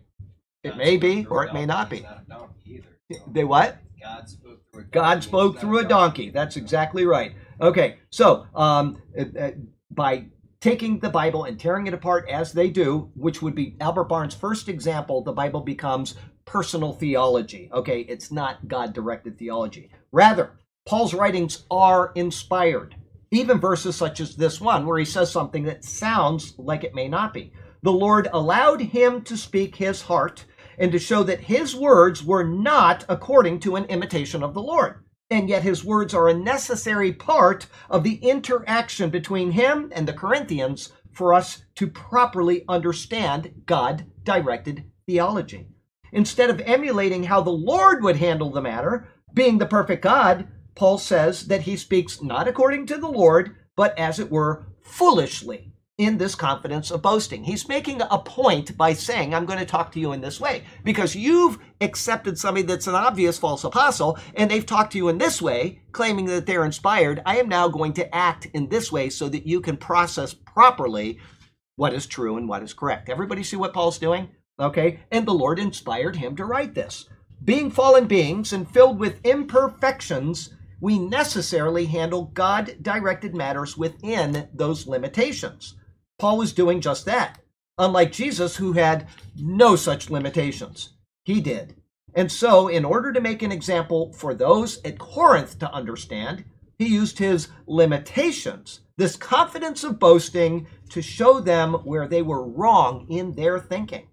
[0.63, 2.05] It may be or it may not be.
[3.31, 3.77] They what?
[4.01, 4.89] God spoke through a donkey.
[4.91, 6.29] God spoke through a donkey.
[6.29, 7.33] That's exactly right.
[7.59, 9.51] Okay, so um, uh, uh,
[9.91, 10.25] by
[10.59, 14.33] taking the Bible and tearing it apart as they do, which would be Albert Barnes'
[14.33, 17.69] first example, the Bible becomes personal theology.
[17.73, 19.91] Okay, it's not God directed theology.
[20.11, 20.51] Rather,
[20.85, 22.95] Paul's writings are inspired.
[23.31, 27.07] Even verses such as this one, where he says something that sounds like it may
[27.07, 27.53] not be.
[27.83, 30.45] The Lord allowed him to speak his heart
[30.77, 35.03] and to show that his words were not according to an imitation of the Lord.
[35.29, 40.13] And yet his words are a necessary part of the interaction between him and the
[40.13, 45.67] Corinthians for us to properly understand God directed theology.
[46.11, 50.97] Instead of emulating how the Lord would handle the matter, being the perfect God, Paul
[50.97, 55.70] says that he speaks not according to the Lord, but as it were, foolishly
[56.01, 57.43] in this confidence of boasting.
[57.43, 60.63] He's making a point by saying, I'm going to talk to you in this way
[60.83, 65.19] because you've accepted somebody that's an obvious false apostle and they've talked to you in
[65.19, 67.21] this way, claiming that they're inspired.
[67.23, 71.19] I am now going to act in this way so that you can process properly
[71.75, 73.07] what is true and what is correct.
[73.07, 74.29] Everybody see what Paul's doing?
[74.59, 75.01] Okay.
[75.11, 77.07] And the Lord inspired him to write this.
[77.43, 80.49] Being fallen beings and filled with imperfections,
[80.79, 85.75] we necessarily handle God directed matters within those limitations.
[86.21, 87.39] Paul was doing just that,
[87.79, 90.89] unlike Jesus, who had no such limitations.
[91.23, 91.77] He did.
[92.13, 96.45] And so, in order to make an example for those at Corinth to understand,
[96.77, 103.07] he used his limitations, this confidence of boasting, to show them where they were wrong
[103.09, 104.05] in their thinking.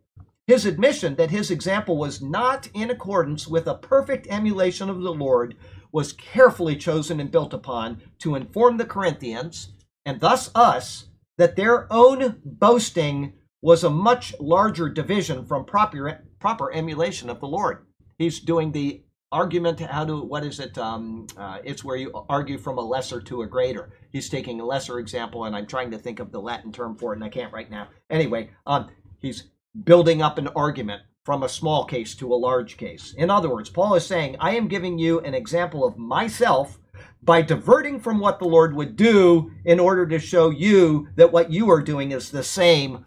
[0.46, 5.12] His admission that his example was not in accordance with a perfect emulation of the
[5.12, 5.56] Lord
[5.92, 9.74] was carefully chosen and built upon to inform the Corinthians,
[10.06, 11.07] and thus us,
[11.38, 13.32] that their own boasting
[13.62, 17.86] was a much larger division from proper, proper emulation of the Lord.
[18.18, 22.56] He's doing the argument how to what is it um, uh, it's where you argue
[22.56, 23.90] from a lesser to a greater.
[24.10, 27.12] He's taking a lesser example and i'm trying to think of the latin term for
[27.12, 27.88] it and i can't right now.
[28.08, 29.44] Anyway um, he's
[29.84, 33.14] building up an argument from a small case to a large case.
[33.18, 36.78] In other words paul is saying i am giving you an example of myself
[37.22, 41.52] by diverting from what the lord would do in order to show you that what
[41.52, 43.04] you are doing is the same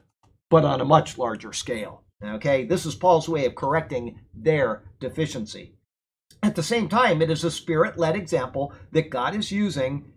[0.49, 2.03] but on a much larger scale.
[2.23, 2.65] Okay?
[2.65, 5.73] This is paul's way of correcting their deficiency.
[6.43, 10.11] At the same time, it is a spirit led example that God is using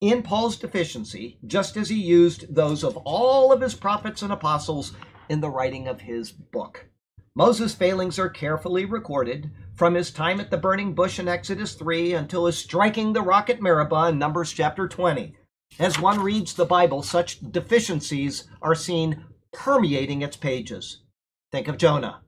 [0.00, 4.92] in Paul's deficiency, just as he used those of all of his prophets and apostles
[5.28, 6.86] in the writing of his book.
[7.34, 12.12] Moses' failings are carefully recorded from his time at the burning bush in Exodus 3
[12.12, 15.34] until his striking the rock at Meribah in Numbers chapter 20.
[15.78, 20.98] As one reads the Bible, such deficiencies are seen permeating its pages.
[21.50, 22.20] Think of Jonah.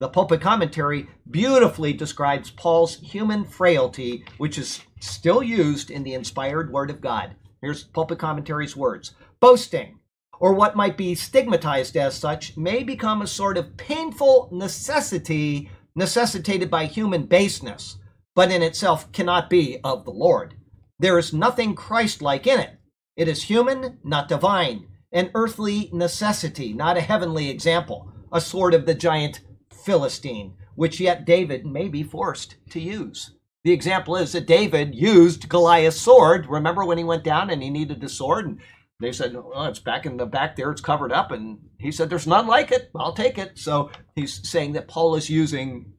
[0.00, 6.70] The pulpit commentary beautifully describes Paul's human frailty, which is still used in the inspired
[6.70, 7.36] Word of God.
[7.62, 9.98] Here's pulpit commentary's words Boasting,
[10.42, 16.68] or what might be stigmatized as such, may become a sort of painful necessity necessitated
[16.68, 17.98] by human baseness,
[18.34, 20.54] but in itself cannot be of the Lord.
[20.98, 22.76] There is nothing Christ like in it.
[23.16, 28.84] It is human, not divine, an earthly necessity, not a heavenly example, a sort of
[28.84, 29.42] the giant
[29.84, 33.30] Philistine, which yet David may be forced to use.
[33.62, 36.46] The example is that David used Goliath's sword.
[36.48, 38.46] Remember when he went down and he needed a sword?
[38.46, 38.60] And
[39.02, 41.30] they said, well, it's back in the back there, it's covered up.
[41.30, 42.90] And he said, There's none like it.
[42.94, 43.58] I'll take it.
[43.58, 45.92] So he's saying that Paul is using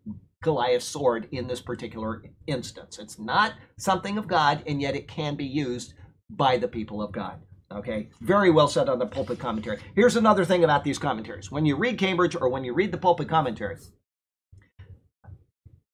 [0.43, 2.99] Goliath's sword in this particular instance.
[2.99, 5.93] It's not something of God, and yet it can be used
[6.30, 7.41] by the people of God.
[7.72, 9.80] Okay, very well said on the pulpit commentary.
[9.95, 11.51] Here's another thing about these commentaries.
[11.51, 13.78] When you read Cambridge or when you read the pulpit commentary,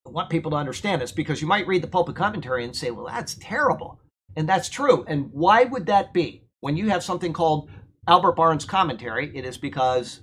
[0.06, 2.92] I want people to understand this because you might read the pulpit commentary and say,
[2.92, 4.02] well, that's terrible.
[4.36, 5.06] And that's true.
[5.08, 6.44] And why would that be?
[6.62, 7.70] When you have something called
[8.08, 10.22] Albert Barnes commentary, it is because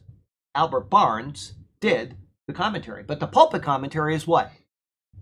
[0.54, 2.16] Albert Barnes did
[2.46, 3.02] the commentary.
[3.02, 4.50] But the pulpit commentary is what?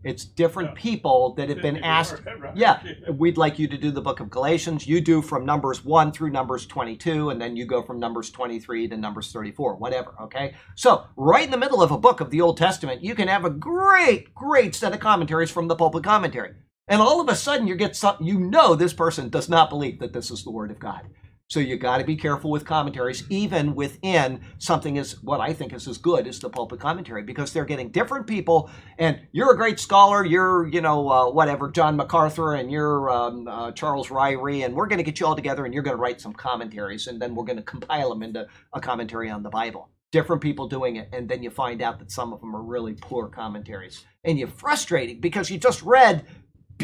[0.02, 0.82] It's different Yeah.
[0.82, 2.22] people that have been asked.
[2.38, 2.54] Right.
[2.54, 4.86] Yeah, we'd like you to do the book of Galatians.
[4.86, 8.88] You do from Numbers 1 through Numbers 22, and then you go from Numbers 23
[8.88, 10.56] to Numbers 34, whatever, okay?
[10.74, 13.46] So, right in the middle of a book of the Old Testament, you can have
[13.46, 16.52] a great, great set of commentaries from the pulpit commentary.
[16.86, 20.00] And all of a sudden, you get something, you know this person does not believe
[20.00, 21.02] that this is the Word of God.
[21.48, 25.74] So you got to be careful with commentaries, even within something as what I think
[25.74, 28.70] is as good as the pulpit commentary, because they're getting different people.
[28.98, 33.46] And you're a great scholar, you're you know uh, whatever John MacArthur, and you're um,
[33.46, 36.02] uh, Charles Ryrie, and we're going to get you all together, and you're going to
[36.02, 39.50] write some commentaries, and then we're going to compile them into a commentary on the
[39.50, 39.90] Bible.
[40.12, 42.94] Different people doing it, and then you find out that some of them are really
[42.94, 46.24] poor commentaries, and you're frustrating because you just read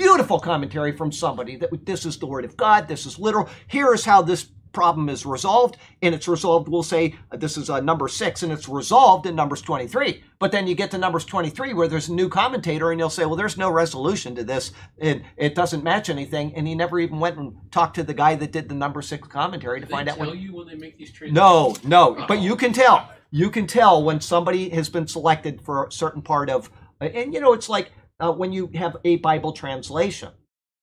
[0.00, 3.48] beautiful commentary from somebody that this is the word of God, this is literal.
[3.68, 6.68] Here is how this problem is resolved, and it's resolved.
[6.68, 10.22] We'll say uh, this is uh, number six, and it's resolved in Numbers 23.
[10.38, 13.26] But then you get to Numbers 23 where there's a new commentator, and you'll say,
[13.26, 16.54] well, there's no resolution to this, and it doesn't match anything.
[16.54, 19.26] And he never even went and talked to the guy that did the number six
[19.28, 20.38] commentary to find out tell what.
[20.38, 21.34] you when they make these transitions.
[21.34, 23.10] No, no, but you can tell.
[23.32, 26.70] You can tell when somebody has been selected for a certain part of,
[27.00, 30.30] and you know, it's like uh, when you have a Bible translation.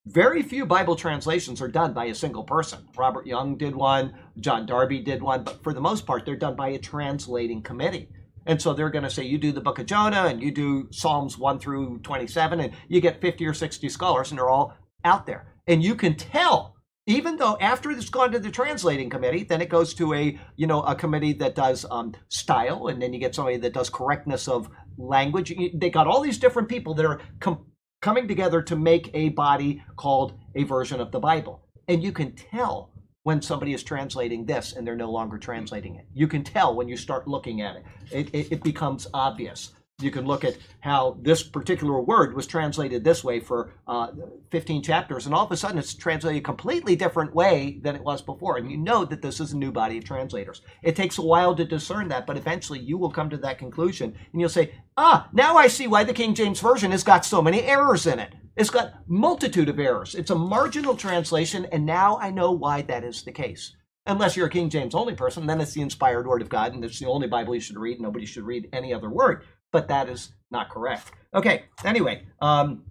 [0.05, 2.87] Very few Bible translations are done by a single person.
[2.95, 6.55] Robert Young did one, John Darby did one, but for the most part, they're done
[6.55, 8.07] by a translating committee.
[8.45, 10.87] And so they're going to say, you do the book of Jonah and you do
[10.91, 14.73] Psalms 1 through 27, and you get 50 or 60 scholars, and they're all
[15.03, 15.53] out there.
[15.67, 16.77] And you can tell
[17.07, 20.67] even though after it's gone to the translating committee, then it goes to a you
[20.67, 24.47] know a committee that does um, style, and then you get somebody that does correctness
[24.47, 25.53] of language.
[25.73, 27.65] They got all these different people that are com-
[28.01, 32.33] coming together to make a body called a version of the Bible, and you can
[32.33, 32.91] tell
[33.23, 36.05] when somebody is translating this and they're no longer translating it.
[36.13, 37.83] You can tell when you start looking at it.
[38.09, 39.73] It, it, it becomes obvious.
[39.99, 44.09] You can look at how this particular word was translated this way for uh,
[44.51, 48.03] 15 chapters, and all of a sudden it's translated a completely different way than it
[48.03, 48.57] was before.
[48.57, 50.61] And you know that this is a new body of translators.
[50.83, 54.15] It takes a while to discern that, but eventually you will come to that conclusion
[54.31, 57.41] and you'll say, ah, now I see why the King James Version has got so
[57.41, 58.35] many errors in it.
[58.55, 60.13] It's got multitude of errors.
[60.13, 63.73] It's a marginal translation, and now I know why that is the case.
[64.05, 66.85] Unless you're a King James only person, then it's the inspired word of God, and
[66.85, 67.99] it's the only Bible you should read.
[67.99, 69.43] Nobody should read any other word.
[69.71, 71.11] But that is not correct.
[71.33, 71.63] Okay.
[71.83, 72.83] Anyway, um,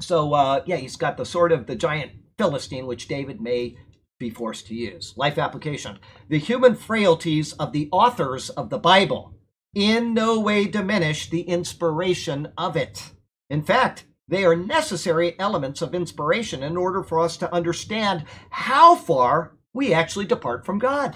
[0.00, 3.76] so uh, yeah, he's got the sword of the giant Philistine, which David may
[4.18, 5.14] be forced to use.
[5.16, 5.98] Life application:
[6.28, 9.34] the human frailties of the authors of the Bible
[9.74, 13.12] in no way diminish the inspiration of it.
[13.50, 18.94] In fact, they are necessary elements of inspiration in order for us to understand how
[18.94, 21.14] far we actually depart from God.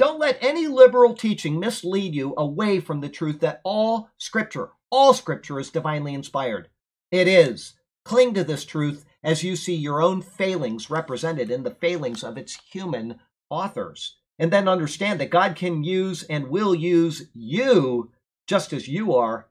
[0.00, 5.12] Don't let any liberal teaching mislead you away from the truth that all scripture, all
[5.12, 6.70] scripture is divinely inspired.
[7.10, 7.74] It is.
[8.02, 12.38] Cling to this truth as you see your own failings represented in the failings of
[12.38, 13.20] its human
[13.50, 14.16] authors.
[14.38, 18.10] And then understand that God can use and will use you
[18.46, 19.48] just as you are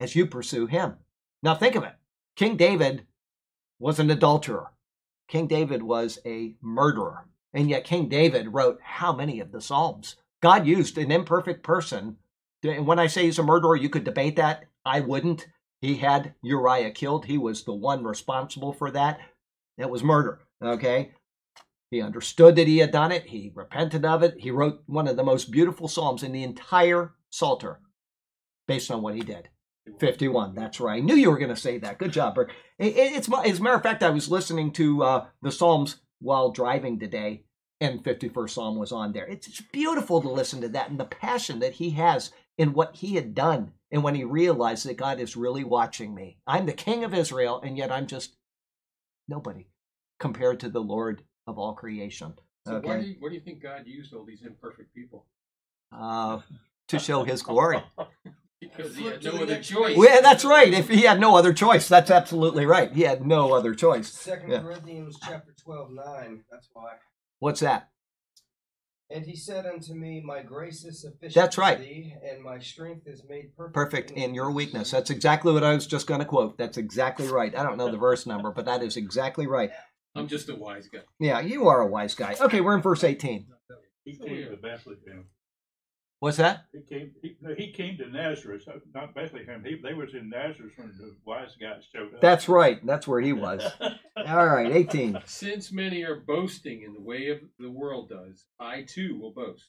[0.00, 0.96] as you pursue Him.
[1.44, 1.94] Now think of it
[2.34, 3.06] King David
[3.78, 4.72] was an adulterer,
[5.28, 7.28] King David was a murderer.
[7.52, 10.16] And yet, King David wrote how many of the Psalms?
[10.42, 12.16] God used an imperfect person.
[12.62, 14.64] And when I say he's a murderer, you could debate that.
[14.84, 15.46] I wouldn't.
[15.80, 17.26] He had Uriah killed.
[17.26, 19.20] He was the one responsible for that.
[19.78, 20.40] That was murder.
[20.62, 21.12] Okay.
[21.90, 23.26] He understood that he had done it.
[23.26, 24.34] He repented of it.
[24.38, 27.80] He wrote one of the most beautiful Psalms in the entire Psalter
[28.66, 29.48] based on what he did.
[30.00, 30.54] 51.
[30.54, 30.96] That's right.
[30.96, 31.98] I knew you were going to say that.
[31.98, 32.52] Good job, Bert.
[32.78, 36.98] It's, as a matter of fact, I was listening to uh, the Psalms while driving
[36.98, 37.44] today,
[37.80, 39.26] and 51st Psalm was on there.
[39.26, 43.14] It's beautiful to listen to that and the passion that he has in what he
[43.14, 46.38] had done and when he realized that God is really watching me.
[46.46, 48.36] I'm the king of Israel, and yet I'm just
[49.28, 49.66] nobody
[50.18, 52.34] compared to the Lord of all creation.
[52.66, 52.88] So okay?
[52.88, 55.26] why do you, what do you think God used all these imperfect people?
[55.92, 56.40] Uh,
[56.88, 57.82] to show his glory.
[58.60, 59.96] because he had no other choice.
[59.96, 60.72] Well, that's right.
[60.72, 62.92] If he had no other choice, that's absolutely right.
[62.92, 64.12] He had no other choice.
[64.12, 64.60] Second yeah.
[64.60, 66.44] Corinthians chapter 12, 9.
[66.50, 66.92] That's why.
[67.38, 67.90] What's that?
[69.08, 71.78] And he said unto me, My grace is sufficient That's right.
[71.78, 73.74] Thee, and my strength is made perfect.
[73.74, 74.90] Perfect in, in your weakness.
[74.90, 76.58] That's exactly what I was just going to quote.
[76.58, 77.56] That's exactly right.
[77.56, 79.70] I don't know the verse number, but that is exactly right.
[80.16, 81.00] I'm just a wise guy.
[81.20, 82.34] Yeah, you are a wise guy.
[82.40, 83.46] Okay, we're in verse 18.
[84.04, 85.26] He came to Bethlehem.
[86.18, 86.64] What's that?
[86.72, 87.10] He came.
[87.20, 88.62] He, he came to Nazareth,
[88.94, 89.62] not Bethlehem.
[89.64, 92.22] He, they was in Nazareth when the wise guys showed up.
[92.22, 92.84] That's right.
[92.86, 93.62] That's where he was.
[94.26, 95.18] All right, eighteen.
[95.26, 99.68] Since many are boasting in the way of the world does, I too will boast.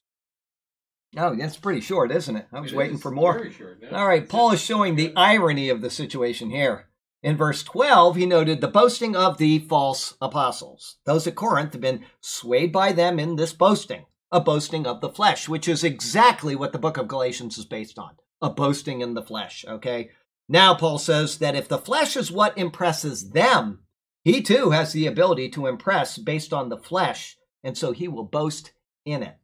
[1.18, 2.48] Oh, that's pretty short, isn't it?
[2.54, 3.34] I was it waiting for more.
[3.34, 3.82] Very short.
[3.82, 6.88] No, All right, Paul is showing the irony of the situation here.
[7.24, 10.98] In verse 12, he noted the boasting of the false apostles.
[11.06, 15.10] Those at Corinth have been swayed by them in this boasting a boasting of the
[15.10, 18.12] flesh, which is exactly what the book of Galatians is based on
[18.42, 19.66] a boasting in the flesh.
[19.68, 20.12] Okay.
[20.50, 23.84] Now, Paul says that if the flesh is what impresses them,
[24.24, 28.24] he too has the ability to impress based on the flesh, and so he will
[28.24, 28.72] boast
[29.06, 29.36] in it.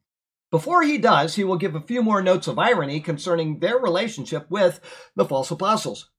[0.50, 4.46] Before he does, he will give a few more notes of irony concerning their relationship
[4.50, 4.80] with
[5.16, 6.10] the false apostles.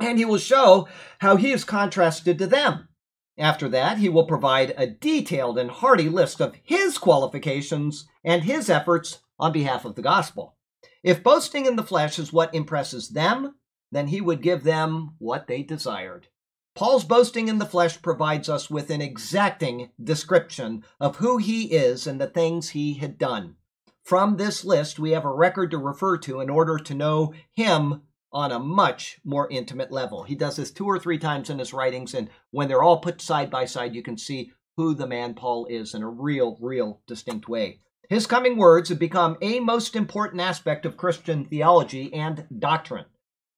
[0.00, 0.88] And he will show
[1.18, 2.88] how he is contrasted to them.
[3.38, 8.70] After that, he will provide a detailed and hearty list of his qualifications and his
[8.70, 10.56] efforts on behalf of the gospel.
[11.02, 13.54] If boasting in the flesh is what impresses them,
[13.92, 16.28] then he would give them what they desired.
[16.74, 22.06] Paul's boasting in the flesh provides us with an exacting description of who he is
[22.06, 23.56] and the things he had done.
[24.02, 28.02] From this list, we have a record to refer to in order to know him
[28.36, 30.22] on a much more intimate level.
[30.22, 33.22] He does this two or three times in his writings, and when they're all put
[33.22, 37.00] side by side, you can see who the man Paul is in a real, real
[37.06, 37.80] distinct way.
[38.10, 43.06] His coming words have become a most important aspect of Christian theology and doctrine.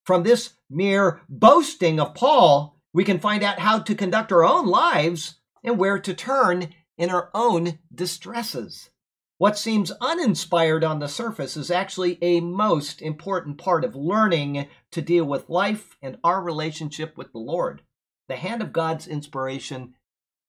[0.07, 4.69] From this mere boasting of Paul, we can find out how to conduct our own
[4.69, 8.91] lives and where to turn in our own distresses.
[9.39, 15.01] What seems uninspired on the surface is actually a most important part of learning to
[15.01, 17.83] deal with life and our relationship with the Lord.
[18.29, 19.95] The hand of God's inspiration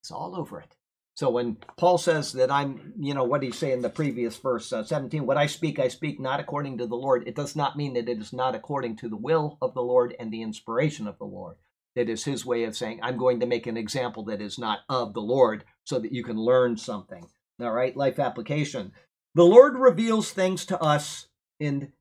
[0.03, 0.75] is all over it.
[1.13, 4.37] So when Paul says that I'm, you know, what did he say in the previous
[4.37, 5.23] verse uh, 17?
[5.23, 7.27] What I speak, I speak not according to the Lord.
[7.27, 10.15] It does not mean that it is not according to the will of the Lord
[10.19, 11.57] and the inspiration of the Lord.
[11.95, 14.79] That is his way of saying, I'm going to make an example that is not
[14.89, 17.27] of the Lord so that you can learn something.
[17.61, 18.93] All right, life application.
[19.35, 21.27] The Lord reveals things to us
[21.59, 21.91] in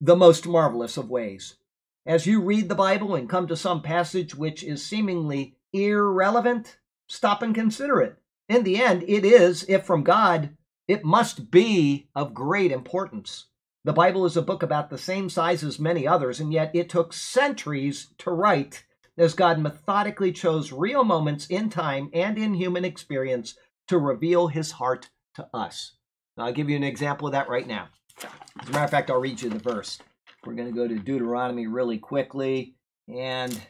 [0.00, 1.54] the most marvelous of ways.
[2.04, 7.42] As you read the Bible and come to some passage which is seemingly irrelevant, stop
[7.42, 8.16] and consider it.
[8.48, 10.56] In the end, it is, if from God,
[10.88, 13.46] it must be of great importance.
[13.84, 16.88] The Bible is a book about the same size as many others, and yet it
[16.88, 18.84] took centuries to write
[19.16, 23.54] as God methodically chose real moments in time and in human experience
[23.88, 25.92] to reveal his heart to us.
[26.36, 27.88] I'll give you an example of that right now.
[28.60, 29.98] As a matter of fact, I'll read you the verse.
[30.44, 32.74] We're going to go to Deuteronomy really quickly
[33.08, 33.60] and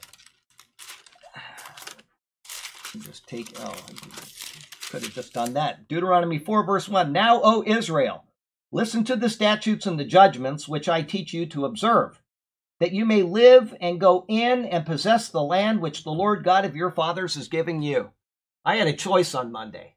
[3.01, 3.75] just take, oh,
[4.91, 5.89] could have just done that.
[5.89, 7.13] Deuteronomy 4, verse 1.
[7.13, 8.25] Now, O Israel,
[8.73, 12.21] listen to the statutes and the judgments which I teach you to observe,
[12.81, 16.65] that you may live and go in and possess the land which the Lord God
[16.65, 18.11] of your fathers is giving you.
[18.65, 19.97] I had a choice on Monday.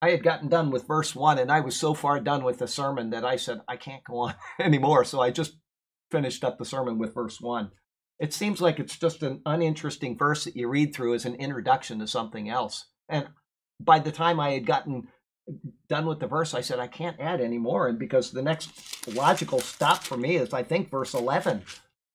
[0.00, 2.68] I had gotten done with verse 1, and I was so far done with the
[2.68, 5.04] sermon that I said, I can't go on anymore.
[5.04, 5.56] So I just
[6.10, 7.70] finished up the sermon with verse 1.
[8.20, 11.98] It seems like it's just an uninteresting verse that you read through as an introduction
[12.00, 12.86] to something else.
[13.08, 13.28] And
[13.80, 15.08] by the time I had gotten
[15.88, 17.88] done with the verse, I said, I can't add any more.
[17.88, 21.62] And because the next logical stop for me is, I think, verse 11.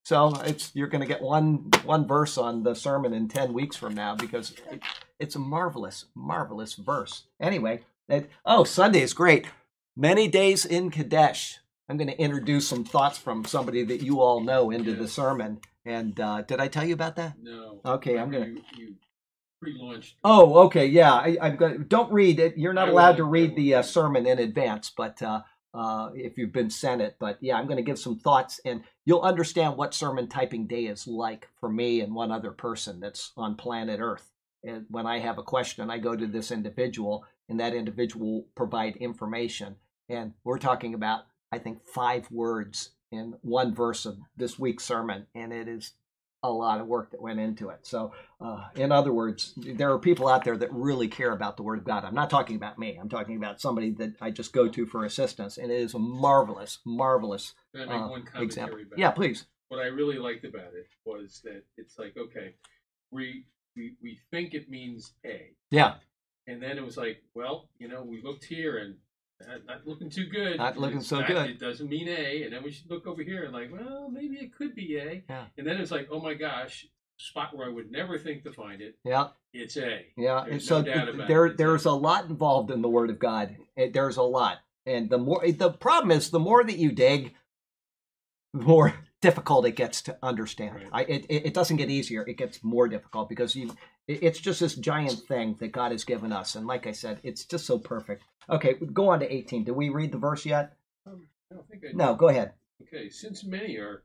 [0.05, 3.77] So it's you're going to get one one verse on the sermon in 10 weeks
[3.77, 4.53] from now because
[5.20, 7.24] it's a marvelous, marvelous verse.
[7.39, 9.47] Anyway, it, oh, Sunday is great.
[9.95, 11.59] Many days in Kadesh.
[11.89, 15.59] I'm going to introduce some thoughts from somebody that you all know into the sermon.
[15.86, 17.34] And uh, did I tell you about that?
[17.41, 17.82] No.
[17.86, 18.95] Okay, I'm gonna- You, you
[19.61, 20.16] pre-launched.
[20.24, 21.14] Oh, okay, yeah.
[21.14, 21.84] I, I'm going.
[21.88, 22.57] Don't read it.
[22.57, 25.41] You're not I allowed to read the uh, sermon in advance, but uh,
[25.74, 27.18] uh, if you've been sent it.
[27.20, 30.86] But yeah, I'm going to give some thoughts, and you'll understand what sermon typing day
[30.86, 34.32] is like for me and one other person that's on planet Earth.
[34.64, 38.47] And when I have a question, I go to this individual, and that individual will
[38.55, 39.76] provide information.
[40.09, 45.28] And we're talking about, I think, five words in one verse of this week's sermon,
[45.36, 45.93] and it is
[46.43, 47.80] a lot of work that went into it.
[47.84, 48.11] So,
[48.41, 51.80] uh, in other words, there are people out there that really care about the Word
[51.80, 52.03] of God.
[52.03, 52.97] I'm not talking about me.
[52.99, 55.99] I'm talking about somebody that I just go to for assistance, and it is a
[55.99, 58.80] marvelous, marvelous Can I make uh, one example.
[58.97, 59.45] Yeah, please.
[59.70, 62.55] What I really liked about it was that it's like, okay,
[63.09, 63.45] we
[63.76, 65.95] we we think it means A, Yeah,
[66.47, 68.95] and then it was like, well, you know, we looked here and
[69.67, 70.57] not looking too good.
[70.57, 71.49] Not looking so not- good.
[71.49, 74.36] It doesn't mean A, and then we should look over here and like, well, maybe
[74.38, 75.24] it could be A.
[75.30, 75.45] Yeah.
[75.57, 76.86] And then it's like, oh my gosh,
[77.17, 80.05] spot where I would never think to find it, yeah, it's A.
[80.17, 80.43] yeah.
[80.45, 81.57] There's And so no there, it.
[81.57, 83.55] there's a lot involved in the Word of God.
[83.76, 87.34] It, there's a lot, and the more the problem is, the more that you dig,
[88.53, 88.93] the more
[89.24, 90.76] difficult it gets to understand.
[90.76, 90.89] Right.
[90.91, 93.74] I, it, it doesn't get easier; it gets more difficult because you.
[94.05, 97.45] It's just this giant thing that God has given us, and like I said, it's
[97.45, 98.24] just so perfect.
[98.49, 99.63] Okay, go on to 18.
[99.63, 100.74] Did we read the verse yet?
[101.07, 102.51] Um, I don't think I No, go ahead.
[102.82, 104.03] Okay, since many are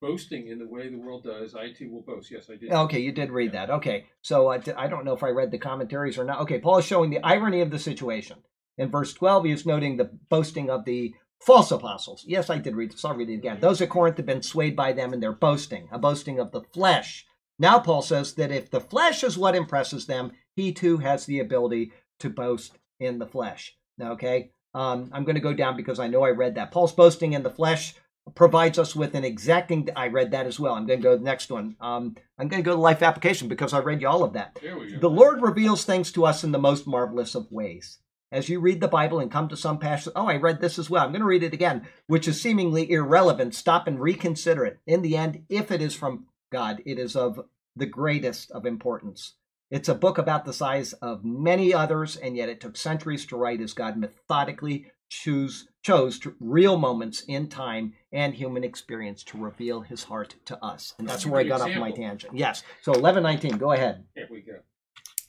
[0.00, 2.30] boasting in the way the world does, I too will boast.
[2.30, 2.70] Yes, I did.
[2.70, 3.70] Okay, you did read that.
[3.70, 6.42] Okay, so uh, I don't know if I read the commentaries or not.
[6.42, 8.38] Okay, Paul is showing the irony of the situation.
[8.78, 11.14] In verse 12, he is noting the boasting of the
[11.44, 12.24] false apostles.
[12.26, 13.04] Yes, I did read this.
[13.04, 13.58] I'll read it again.
[13.60, 16.62] Those at Corinth have been swayed by them in their boasting, a boasting of the
[16.62, 17.26] flesh.
[17.58, 21.40] Now, Paul says that if the flesh is what impresses them, he too has the
[21.40, 23.76] ability to boast in the flesh.
[24.00, 26.72] Okay, um, I'm going to go down because I know I read that.
[26.72, 27.94] Paul's boasting in the flesh
[28.34, 29.88] provides us with an exacting.
[29.94, 30.74] I read that as well.
[30.74, 31.76] I'm going to go to the next one.
[31.80, 34.58] Um, I'm going to go to life application because I read you all of that.
[34.60, 34.98] There we go.
[34.98, 37.98] The Lord reveals things to us in the most marvelous of ways.
[38.34, 40.90] As you read the Bible and come to some passage, oh, I read this as
[40.90, 41.04] well.
[41.04, 43.54] I'm going to read it again, which is seemingly irrelevant.
[43.54, 44.80] Stop and reconsider it.
[44.88, 49.34] In the end, if it is from God, it is of the greatest of importance.
[49.70, 53.36] It's a book about the size of many others, and yet it took centuries to
[53.36, 59.38] write as God methodically choose, chose to, real moments in time and human experience to
[59.38, 60.92] reveal his heart to us.
[60.98, 62.36] And that's That's where I got off my tangent.
[62.36, 62.64] Yes.
[62.82, 64.02] So 1119, go ahead.
[64.16, 64.58] There we go.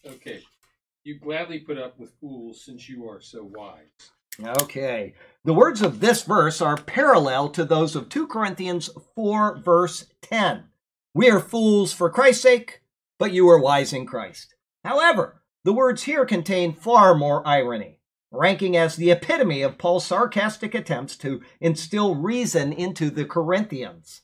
[0.08, 0.42] Okay.
[1.06, 4.10] You gladly put up with fools since you are so wise.
[4.64, 5.14] Okay.
[5.44, 10.64] The words of this verse are parallel to those of 2 Corinthians 4, verse 10.
[11.14, 12.82] We are fools for Christ's sake,
[13.20, 14.56] but you are wise in Christ.
[14.84, 18.00] However, the words here contain far more irony,
[18.32, 24.22] ranking as the epitome of Paul's sarcastic attempts to instill reason into the Corinthians.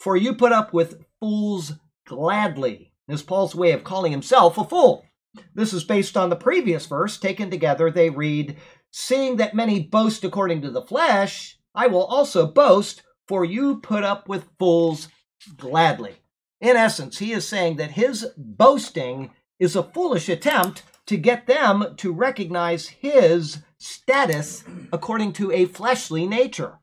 [0.00, 1.74] For you put up with fools
[2.04, 5.06] gladly, is Paul's way of calling himself a fool.
[5.54, 7.18] This is based on the previous verse.
[7.18, 8.56] Taken together, they read,
[8.90, 14.04] Seeing that many boast according to the flesh, I will also boast, for you put
[14.04, 15.08] up with fools
[15.56, 16.16] gladly.
[16.60, 21.94] In essence, he is saying that his boasting is a foolish attempt to get them
[21.98, 26.78] to recognize his status according to a fleshly nature.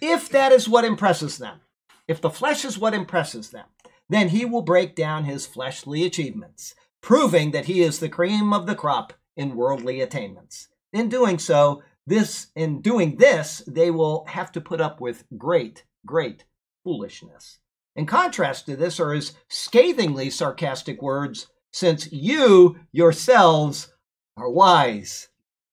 [0.00, 1.60] If that is what impresses them,
[2.06, 3.66] if the flesh is what impresses them,
[4.08, 8.66] then he will break down his fleshly achievements, proving that he is the cream of
[8.66, 10.68] the crop in worldly attainments.
[10.92, 15.84] In doing so, this in doing this, they will have to put up with great,
[16.04, 16.44] great
[16.84, 17.58] foolishness.
[17.96, 23.92] In contrast to this are his scathingly sarcastic words, since you yourselves
[24.36, 25.28] are wise.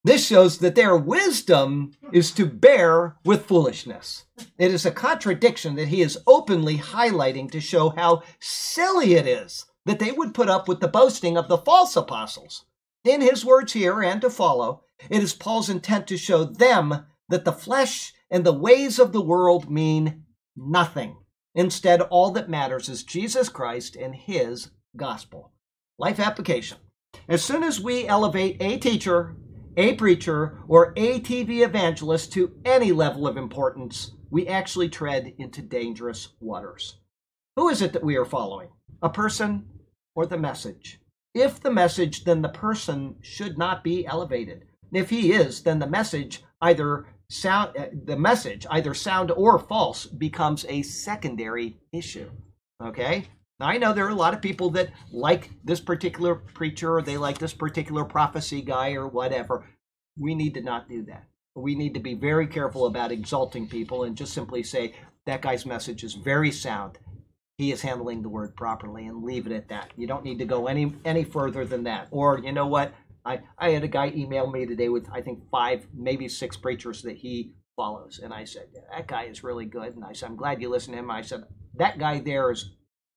[0.05, 4.25] This shows that their wisdom is to bear with foolishness.
[4.57, 9.65] It is a contradiction that he is openly highlighting to show how silly it is
[9.85, 12.65] that they would put up with the boasting of the false apostles.
[13.03, 17.45] In his words here and to follow, it is Paul's intent to show them that
[17.45, 20.23] the flesh and the ways of the world mean
[20.55, 21.17] nothing.
[21.55, 25.51] Instead, all that matters is Jesus Christ and his gospel.
[25.99, 26.77] Life application.
[27.27, 29.35] As soon as we elevate a teacher,
[29.77, 35.61] a preacher, or a TV evangelist to any level of importance, we actually tread into
[35.61, 36.97] dangerous waters.
[37.55, 38.69] Who is it that we are following?
[39.01, 39.67] A person
[40.15, 40.99] or the message?
[41.33, 44.65] If the message, then the person should not be elevated.
[44.91, 50.05] If he is, then the message either sound uh, the message either sound or false
[50.05, 52.29] becomes a secondary issue.
[52.81, 53.25] Okay?
[53.59, 57.01] Now, I know there are a lot of people that like this particular preacher or
[57.01, 59.65] they like this particular prophecy guy or whatever.
[60.17, 61.25] We need to not do that.
[61.55, 64.95] We need to be very careful about exalting people and just simply say
[65.25, 66.97] that guy's message is very sound.
[67.57, 69.91] He is handling the word properly and leave it at that.
[69.95, 72.07] You don't need to go any any further than that.
[72.11, 72.93] Or you know what?
[73.25, 77.01] I, I had a guy email me today with I think five, maybe six preachers
[77.03, 78.19] that he follows.
[78.21, 79.95] And I said, That guy is really good.
[79.95, 81.11] And I said, I'm glad you listen to him.
[81.11, 81.43] I said,
[81.75, 82.75] That guy there is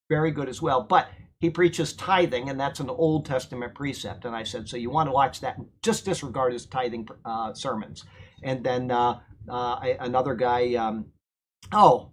[0.09, 0.83] very good as well.
[0.83, 1.09] But
[1.39, 4.25] he preaches tithing, and that's an Old Testament precept.
[4.25, 5.57] And I said, so you want to watch that?
[5.83, 8.05] Just disregard his tithing uh, sermons.
[8.43, 11.07] And then uh, uh, I, another guy, um,
[11.73, 12.11] oh,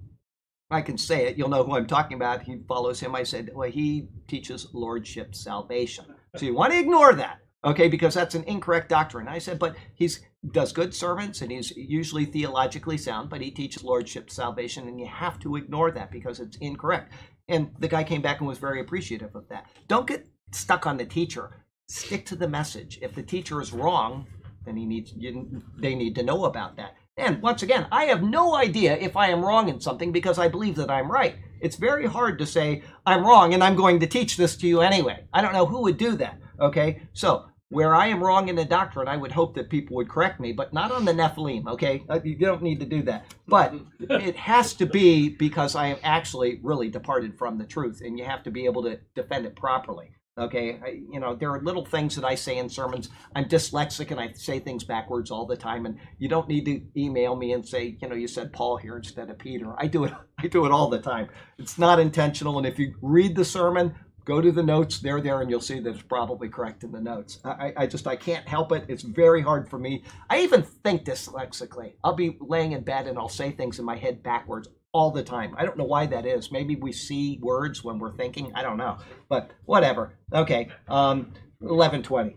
[0.73, 1.37] I can say it.
[1.37, 2.43] You'll know who I'm talking about.
[2.43, 3.15] He follows him.
[3.15, 6.05] I said, well, he teaches lordship salvation.
[6.35, 7.87] So you want to ignore that, okay?
[7.87, 9.27] Because that's an incorrect doctrine.
[9.27, 10.21] I said, but he's
[10.51, 15.07] does good servants and he's usually theologically sound, but he teaches lordship salvation, and you
[15.07, 17.13] have to ignore that because it's incorrect.
[17.47, 19.67] And the guy came back and was very appreciative of that.
[19.87, 21.63] Don't get stuck on the teacher.
[21.87, 22.99] Stick to the message.
[23.01, 24.27] If the teacher is wrong,
[24.65, 26.95] then he needs you, they need to know about that.
[27.17, 30.47] And once again, I have no idea if I am wrong in something because I
[30.47, 31.35] believe that I'm right.
[31.61, 34.81] It's very hard to say I'm wrong and I'm going to teach this to you
[34.81, 35.25] anyway.
[35.31, 36.39] I don't know who would do that.
[36.59, 40.09] Okay, so where I am wrong in the doctrine, I would hope that people would
[40.09, 42.03] correct me, but not on the Nephilim, okay?
[42.09, 43.25] Uh, You don't need to do that.
[43.47, 48.17] But it has to be because I am actually really departed from the truth, and
[48.17, 50.11] you have to be able to defend it properly.
[50.35, 53.09] Okay, I, you know, there are little things that I say in sermons.
[53.35, 56.81] I'm dyslexic and I say things backwards all the time, and you don't need to
[56.99, 59.75] email me and say, you know, you said Paul here instead of Peter.
[59.77, 60.13] I do it.
[60.39, 61.29] I do it all the time.
[61.59, 63.93] It's not intentional, and if you read the sermon,
[64.25, 67.01] go to the notes they're there and you'll see that it's probably correct in the
[67.01, 70.63] notes I, I just i can't help it it's very hard for me i even
[70.63, 74.69] think dyslexically i'll be laying in bed and i'll say things in my head backwards
[74.93, 75.55] all the time.
[75.57, 76.51] I don't know why that is.
[76.51, 78.51] Maybe we see words when we're thinking.
[78.55, 78.97] I don't know.
[79.27, 80.13] But whatever.
[80.33, 82.35] Okay um 1120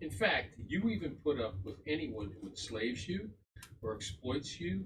[0.00, 3.30] In fact, you even put up with anyone who enslaves you,
[3.82, 4.84] or exploits you,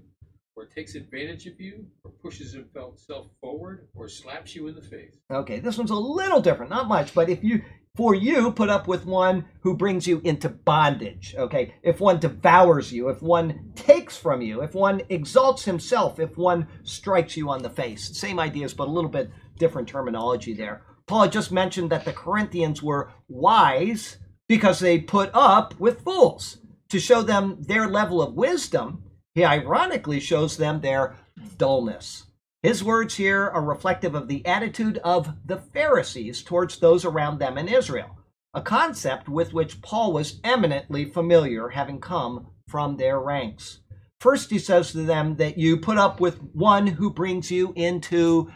[0.55, 5.15] or takes advantage of you, or pushes himself forward, or slaps you in the face.
[5.31, 7.63] Okay, this one's a little different, not much, but if you,
[7.95, 12.91] for you, put up with one who brings you into bondage, okay, if one devours
[12.91, 17.61] you, if one takes from you, if one exalts himself, if one strikes you on
[17.61, 19.29] the face, same ideas, but a little bit
[19.59, 20.81] different terminology there.
[21.05, 24.17] Paul just mentioned that the Corinthians were wise
[24.47, 26.57] because they put up with fools.
[26.89, 29.03] To show them their level of wisdom,
[29.35, 31.15] he ironically shows them their
[31.57, 32.25] dullness.
[32.63, 37.57] His words here are reflective of the attitude of the Pharisees towards those around them
[37.57, 38.17] in Israel,
[38.53, 43.79] a concept with which Paul was eminently familiar, having come from their ranks.
[44.21, 48.49] First, he says to them that you put up with one who brings you into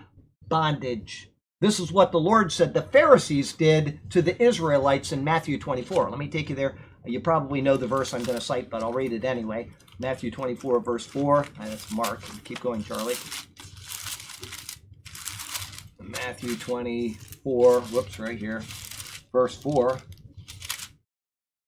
[0.48, 1.30] bondage.
[1.60, 6.10] This is what the Lord said the Pharisees did to the Israelites in Matthew 24.
[6.10, 6.78] Let me take you there.
[7.06, 9.70] You probably know the verse I'm going to cite, but I'll read it anyway.
[10.00, 11.40] Matthew 24, verse 4.
[11.40, 12.22] Uh, That's Mark.
[12.46, 13.16] Keep going, Charlie.
[16.08, 18.64] Matthew 24, whoops, right here,
[19.32, 20.00] verse 4.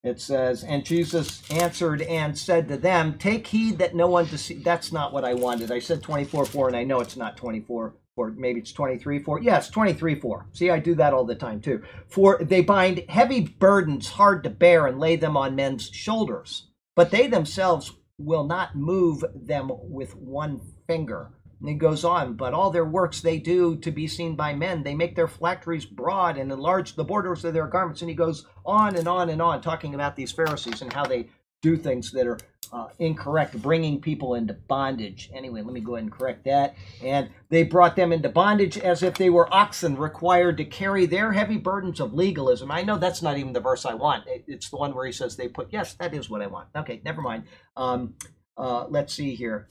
[0.02, 4.64] It says, And Jesus answered and said to them, Take heed that no one deceive.
[4.64, 5.70] That's not what I wanted.
[5.70, 8.30] I said 24, 4, and I know it's not 24, 4.
[8.36, 9.42] Maybe it's 23, 4.
[9.42, 10.46] Yes, 23, 4.
[10.52, 11.82] See, I do that all the time too.
[12.08, 17.10] For they bind heavy burdens hard to bear and lay them on men's shoulders, but
[17.10, 21.30] they themselves will not move them with one finger.
[21.60, 24.82] And he goes on, but all their works they do to be seen by men.
[24.82, 28.00] They make their phylacteries broad and enlarge the borders of their garments.
[28.00, 31.28] And he goes on and on and on, talking about these Pharisees and how they
[31.62, 32.38] do things that are
[32.72, 35.30] uh, incorrect, bringing people into bondage.
[35.34, 36.74] Anyway, let me go ahead and correct that.
[37.02, 41.32] And they brought them into bondage as if they were oxen required to carry their
[41.32, 42.70] heavy burdens of legalism.
[42.70, 44.24] I know that's not even the verse I want.
[44.46, 46.68] It's the one where he says they put, yes, that is what I want.
[46.76, 47.44] Okay, never mind.
[47.76, 48.14] Um,
[48.60, 49.66] uh, let's see here.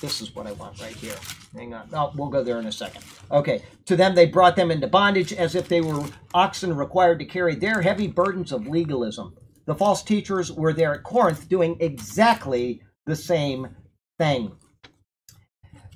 [0.00, 1.14] This is what I want right here.
[1.54, 1.88] Hang on.
[1.92, 3.04] Oh, we'll go there in a second.
[3.30, 3.62] Okay.
[3.86, 7.54] To them, they brought them into bondage as if they were oxen required to carry
[7.54, 9.36] their heavy burdens of legalism.
[9.66, 13.68] The false teachers were there at Corinth doing exactly the same
[14.18, 14.52] thing.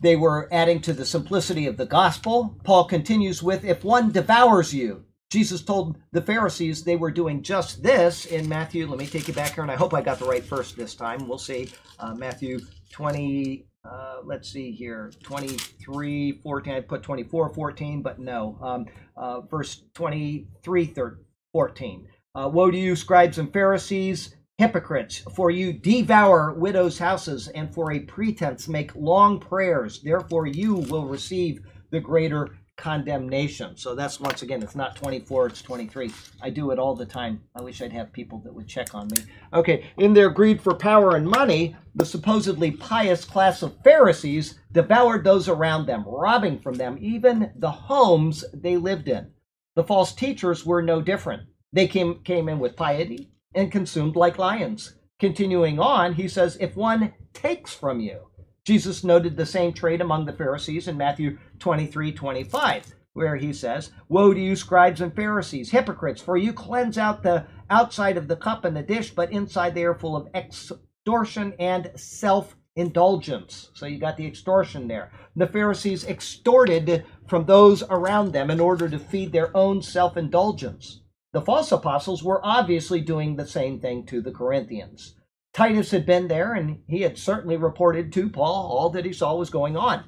[0.01, 2.57] They were adding to the simplicity of the gospel.
[2.63, 7.83] Paul continues with If one devours you, Jesus told the Pharisees they were doing just
[7.83, 8.87] this in Matthew.
[8.87, 10.95] Let me take you back here, and I hope I got the right verse this
[10.95, 11.29] time.
[11.29, 11.69] We'll see.
[11.99, 12.61] Uh, Matthew
[12.93, 16.73] 20, uh, let's see here, 23, 14.
[16.73, 18.59] I put 24, 14, but no.
[18.63, 18.87] Um,
[19.19, 21.19] uh, verse 23, thir-
[21.53, 22.09] 14.
[22.35, 27.93] Uh, Woe to you, scribes and Pharisees, hypocrites, for you devour widows' houses, and for
[27.93, 30.01] a pretense make long prayers.
[30.03, 31.61] Therefore, you will receive
[31.91, 33.77] the greater condemnation.
[33.77, 36.11] So that's once again, it's not 24, it's 23.
[36.41, 37.43] I do it all the time.
[37.55, 39.19] I wish I'd have people that would check on me.
[39.53, 45.25] Okay, in their greed for power and money, the supposedly pious class of Pharisees devoured
[45.25, 49.33] those around them, robbing from them even the homes they lived in.
[49.75, 51.43] The false teachers were no different.
[51.73, 54.95] They came, came in with piety and consumed like lions.
[55.19, 58.29] Continuing on, he says, If one takes from you,
[58.65, 63.91] Jesus noted the same trait among the Pharisees in Matthew 23 25, where he says,
[64.09, 68.37] Woe to you, scribes and Pharisees, hypocrites, for you cleanse out the outside of the
[68.37, 73.71] cup and the dish, but inside they are full of extortion and self indulgence.
[73.75, 75.11] So you got the extortion there.
[75.37, 81.01] The Pharisees extorted from those around them in order to feed their own self indulgence.
[81.33, 85.15] The false apostles were obviously doing the same thing to the Corinthians.
[85.53, 89.35] Titus had been there, and he had certainly reported to Paul all that he saw
[89.35, 90.05] was going on.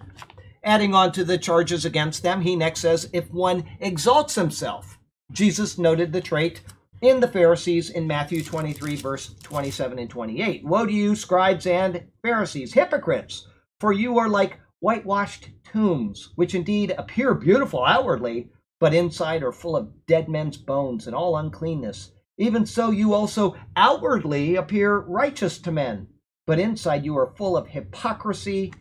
[0.63, 4.99] Adding on to the charges against them, he next says, If one exalts himself,
[5.33, 6.61] Jesus noted the trait
[7.01, 10.65] in the Pharisees in Matthew 23, verse 27 and 28.
[10.65, 13.47] Woe to you, scribes and Pharisees, hypocrites,
[13.81, 18.51] for you are like whitewashed tombs, which indeed appear beautiful outwardly,
[18.81, 22.13] but inside are full of dead men's bones and all uncleanness.
[22.37, 26.07] Even so, you also outwardly appear righteous to men,
[26.47, 28.75] but inside you are full of hypocrisy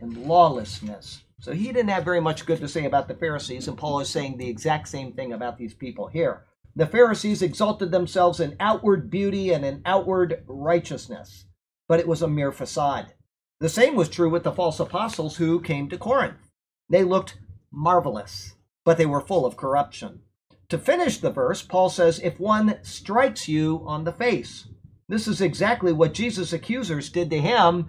[0.00, 1.22] and lawlessness.
[1.46, 4.10] So he didn't have very much good to say about the Pharisees, and Paul is
[4.10, 6.42] saying the exact same thing about these people here.
[6.74, 11.44] The Pharisees exalted themselves in outward beauty and in outward righteousness,
[11.86, 13.12] but it was a mere facade.
[13.60, 16.50] The same was true with the false apostles who came to Corinth.
[16.90, 17.38] They looked
[17.70, 20.22] marvelous, but they were full of corruption.
[20.70, 24.66] To finish the verse, Paul says, If one strikes you on the face.
[25.08, 27.88] This is exactly what Jesus' accusers did to him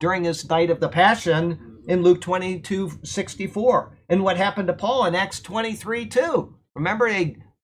[0.00, 3.96] during his night of the Passion in Luke 22 64.
[4.08, 6.54] And what happened to Paul in Acts 23 2.
[6.76, 7.08] Remember,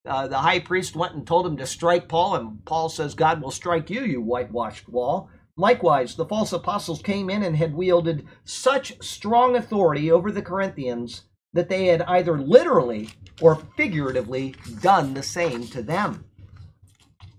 [0.07, 3.41] uh, the high priest went and told him to strike Paul, and Paul says, God
[3.41, 5.29] will strike you, you whitewashed wall.
[5.57, 11.23] Likewise, the false apostles came in and had wielded such strong authority over the Corinthians
[11.53, 13.11] that they had either literally
[13.41, 16.25] or figuratively done the same to them.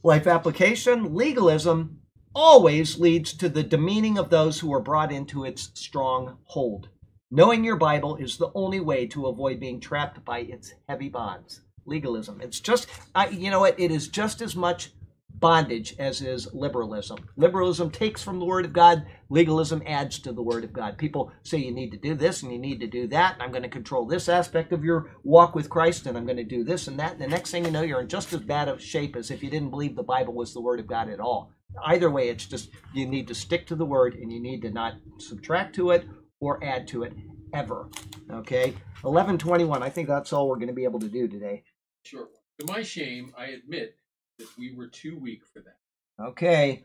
[0.02, 2.00] Life application legalism
[2.36, 6.90] always leads to the demeaning of those who are brought into its strong hold.
[7.32, 11.62] Knowing your Bible is the only way to avoid being trapped by its heavy bonds.
[11.86, 12.42] Legalism.
[12.42, 13.80] It's just, I, you know what?
[13.80, 14.92] It is just as much
[15.40, 17.18] bondage as is liberalism.
[17.36, 20.98] Liberalism takes from the Word of God, legalism adds to the Word of God.
[20.98, 23.52] People say you need to do this and you need to do that, and I'm
[23.52, 26.64] going to control this aspect of your walk with Christ, and I'm going to do
[26.64, 27.14] this and that.
[27.14, 29.44] And the next thing you know, you're in just as bad of shape as if
[29.44, 31.52] you didn't believe the Bible was the Word of God at all.
[31.86, 34.72] Either way, it's just you need to stick to the Word and you need to
[34.72, 36.06] not subtract to it
[36.40, 37.14] or add to it
[37.54, 37.90] ever.
[38.32, 38.72] Okay?
[39.02, 41.64] 1121, I think that's all we're going to be able to do today.
[42.04, 42.28] Sure.
[42.60, 43.96] To my shame, I admit
[44.40, 45.78] that we were too weak for that.
[46.24, 46.84] Okay.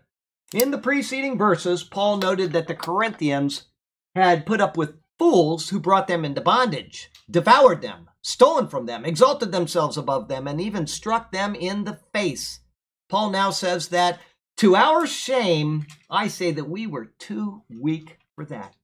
[0.52, 3.66] In the preceding verses, Paul noted that the Corinthians
[4.14, 9.04] had put up with fools who brought them into bondage, devoured them, stolen from them,
[9.04, 12.60] exalted themselves above them, and even struck them in the face.
[13.08, 14.20] Paul now says that
[14.58, 18.74] to our shame, I say that we were too weak for that.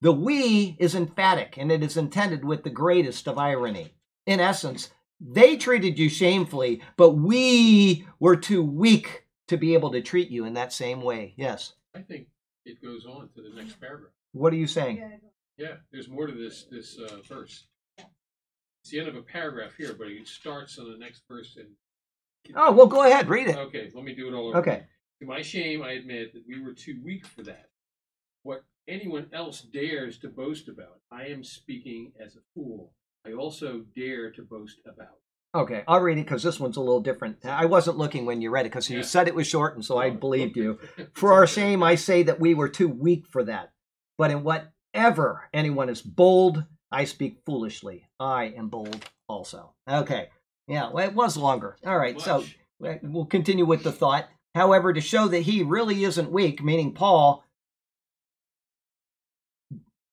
[0.00, 3.94] The we is emphatic and it is intended with the greatest of irony.
[4.26, 4.90] In essence,
[5.20, 10.44] they treated you shamefully, but we were too weak to be able to treat you
[10.44, 11.34] in that same way.
[11.36, 11.74] Yes.
[11.94, 12.28] I think
[12.64, 14.12] it goes on to the next paragraph.
[14.32, 15.20] What are you saying?
[15.56, 17.66] Yeah, there's more to this this uh, verse.
[17.98, 21.56] It's the end of a paragraph here, but it starts on the next verse.
[21.58, 21.68] And
[22.56, 23.56] Oh, well, go ahead, read it.
[23.56, 24.58] okay, let me do it all over.
[24.58, 24.84] Okay.
[25.20, 27.66] To my shame, I admit that we were too weak for that.
[28.42, 32.92] What anyone else dares to boast about, I am speaking as a fool.
[33.26, 35.18] I also dare to boast about.
[35.54, 37.44] Okay, I'll read it because this one's a little different.
[37.44, 39.04] I wasn't looking when you read it because you Yeah.
[39.04, 40.78] said it was short, and so I oh, believed you.
[41.12, 43.72] For our shame, I say that we were too weak for that.
[44.16, 48.06] But in whatever anyone is bold, I speak foolishly.
[48.20, 49.74] I am bold also.
[49.88, 50.28] Okay.
[50.68, 51.76] Yeah, well, it was longer.
[51.84, 52.44] All right, so
[52.78, 54.28] we'll continue with the thought.
[54.54, 57.44] However, to show that he really isn't weak, meaning Paul,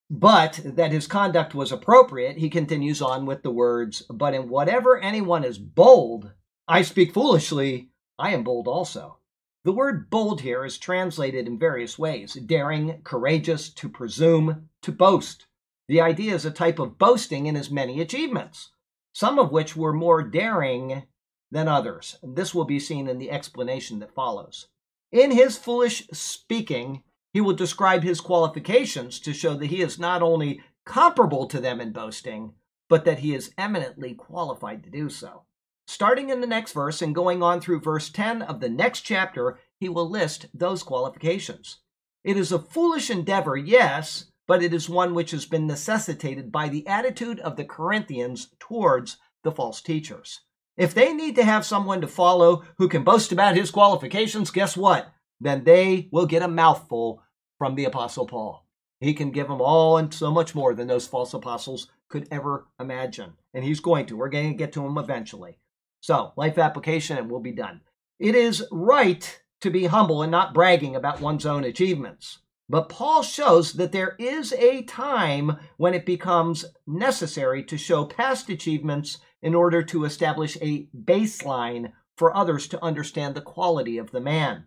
[0.09, 4.97] but that his conduct was appropriate, he continues on with the words, But in whatever
[4.97, 6.31] anyone is bold,
[6.67, 9.19] I speak foolishly, I am bold also.
[9.63, 15.45] The word bold here is translated in various ways daring, courageous, to presume, to boast.
[15.89, 18.71] The idea is a type of boasting in his many achievements,
[19.13, 21.03] some of which were more daring
[21.51, 22.17] than others.
[22.23, 24.67] This will be seen in the explanation that follows.
[25.11, 27.03] In his foolish speaking,
[27.33, 31.81] he will describe his qualifications to show that he is not only comparable to them
[31.81, 32.53] in boasting,
[32.89, 35.43] but that he is eminently qualified to do so.
[35.85, 39.59] Starting in the next verse and going on through verse 10 of the next chapter,
[39.79, 41.79] he will list those qualifications.
[42.23, 46.67] It is a foolish endeavor, yes, but it is one which has been necessitated by
[46.67, 50.41] the attitude of the Corinthians towards the false teachers.
[50.75, 54.75] If they need to have someone to follow who can boast about his qualifications, guess
[54.75, 55.11] what?
[55.39, 57.23] Then they will get a mouthful
[57.57, 58.65] from the Apostle Paul.
[58.99, 62.67] He can give them all and so much more than those false apostles could ever
[62.79, 63.33] imagine.
[63.53, 64.17] And he's going to.
[64.17, 65.59] We're going to get to him eventually.
[65.99, 67.81] So, life application, and we'll be done.
[68.19, 72.39] It is right to be humble and not bragging about one's own achievements.
[72.69, 78.49] But Paul shows that there is a time when it becomes necessary to show past
[78.49, 84.19] achievements in order to establish a baseline for others to understand the quality of the
[84.19, 84.65] man.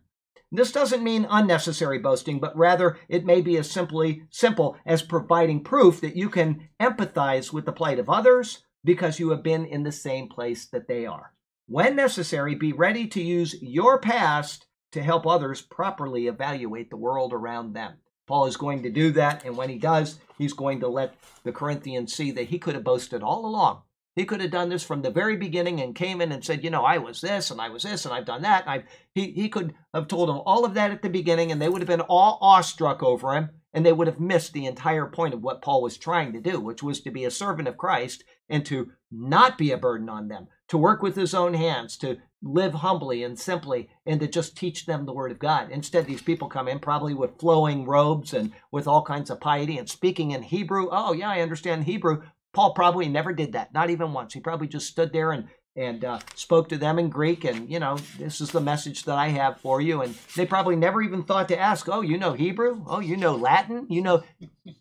[0.52, 5.62] This doesn't mean unnecessary boasting, but rather it may be as simply simple as providing
[5.62, 9.85] proof that you can empathize with the plight of others because you have been in
[9.85, 11.32] the same place that they are.
[11.66, 17.32] When necessary, be ready to use your past to help others properly evaluate the world
[17.32, 17.98] around them.
[18.27, 21.52] Paul is going to do that, and when he does, he's going to let the
[21.52, 23.82] Corinthians see that he could have boasted all along.
[24.20, 26.68] He could have done this from the very beginning and came in and said, you
[26.68, 28.68] know, I was this and I was this and I've done that.
[28.68, 28.82] I've,
[29.14, 31.80] he, he could have told them all of that at the beginning and they would
[31.80, 35.42] have been all awestruck over him and they would have missed the entire point of
[35.42, 38.62] what Paul was trying to do, which was to be a servant of Christ and
[38.66, 42.74] to not be a burden on them, to work with his own hands, to live
[42.74, 45.70] humbly and simply, and to just teach them the word of God.
[45.70, 49.78] Instead, these people come in probably with flowing robes and with all kinds of piety
[49.78, 50.90] and speaking in Hebrew.
[50.92, 52.22] Oh, yeah, I understand Hebrew.
[52.52, 54.35] Paul probably never did that, not even once.
[54.35, 57.78] He probably just stood there and and uh, spoke to them in Greek, and you
[57.78, 60.02] know, this is the message that I have for you.
[60.02, 62.85] And they probably never even thought to ask, "Oh, you know Hebrew?
[62.86, 63.86] Oh, you know Latin?
[63.89, 64.22] You know?"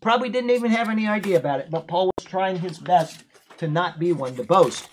[0.00, 1.70] Probably didn't even have any idea about it.
[1.70, 3.24] But Paul was trying his best
[3.58, 4.88] to not be one to boast.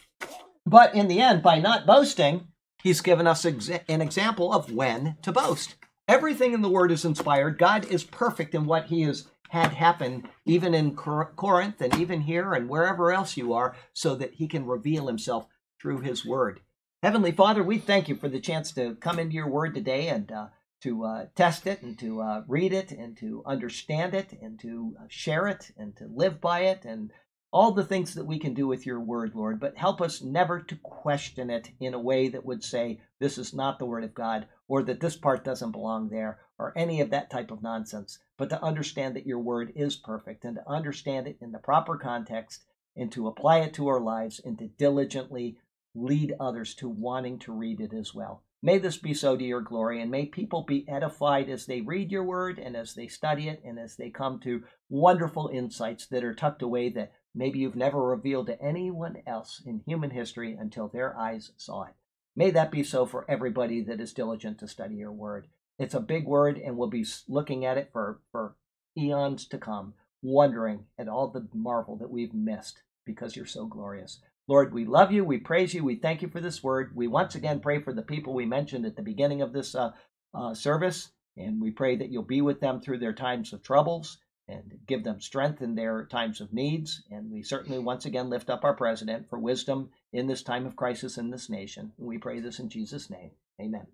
[0.66, 2.49] But in the end, by not boasting,
[2.84, 5.76] he's given us exa- an example of when to boast.
[6.08, 7.58] Everything in the Word is inspired.
[7.58, 12.22] God is perfect in what He has had happen, even in Cor- Corinth and even
[12.22, 15.48] here and wherever else you are, so that He can reveal Himself
[15.82, 16.61] through His Word.
[17.03, 20.32] Heavenly Father, we thank you for the chance to come into your Word today and
[20.32, 20.48] uh,
[20.82, 24.95] to uh, test it and to uh, read it and to understand it and to
[24.99, 27.11] uh, share it and to live by it and
[27.52, 30.60] all the things that we can do with your word, Lord, but help us never
[30.60, 34.14] to question it in a way that would say this is not the word of
[34.14, 38.19] God or that this part doesn't belong there or any of that type of nonsense,
[38.38, 41.98] but to understand that your word is perfect and to understand it in the proper
[41.98, 42.65] context
[42.95, 45.57] and to apply it to our lives and to diligently
[45.95, 48.44] lead others to wanting to read it as well.
[48.61, 52.11] May this be so to your glory, and may people be edified as they read
[52.11, 56.23] your word and as they study it and as they come to wonderful insights that
[56.23, 60.88] are tucked away that maybe you've never revealed to anyone else in human history until
[60.88, 61.94] their eyes saw it.
[62.38, 65.48] May that be so for everybody that is diligent to study your word.
[65.80, 68.56] It's a big word, and we'll be looking at it for, for
[68.96, 74.20] eons to come, wondering at all the marvel that we've missed because you're so glorious.
[74.48, 75.26] Lord, we love you.
[75.26, 75.84] We praise you.
[75.84, 76.92] We thank you for this word.
[76.96, 79.94] We once again pray for the people we mentioned at the beginning of this uh,
[80.36, 84.20] uh, service, and we pray that you'll be with them through their times of troubles
[84.48, 87.03] and give them strength in their times of needs.
[87.11, 90.76] And we certainly once again lift up our president for wisdom in this time of
[90.76, 91.91] crisis in this nation.
[91.98, 93.32] We pray this in Jesus' name.
[93.60, 93.88] Amen.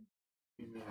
[0.61, 0.83] Amen.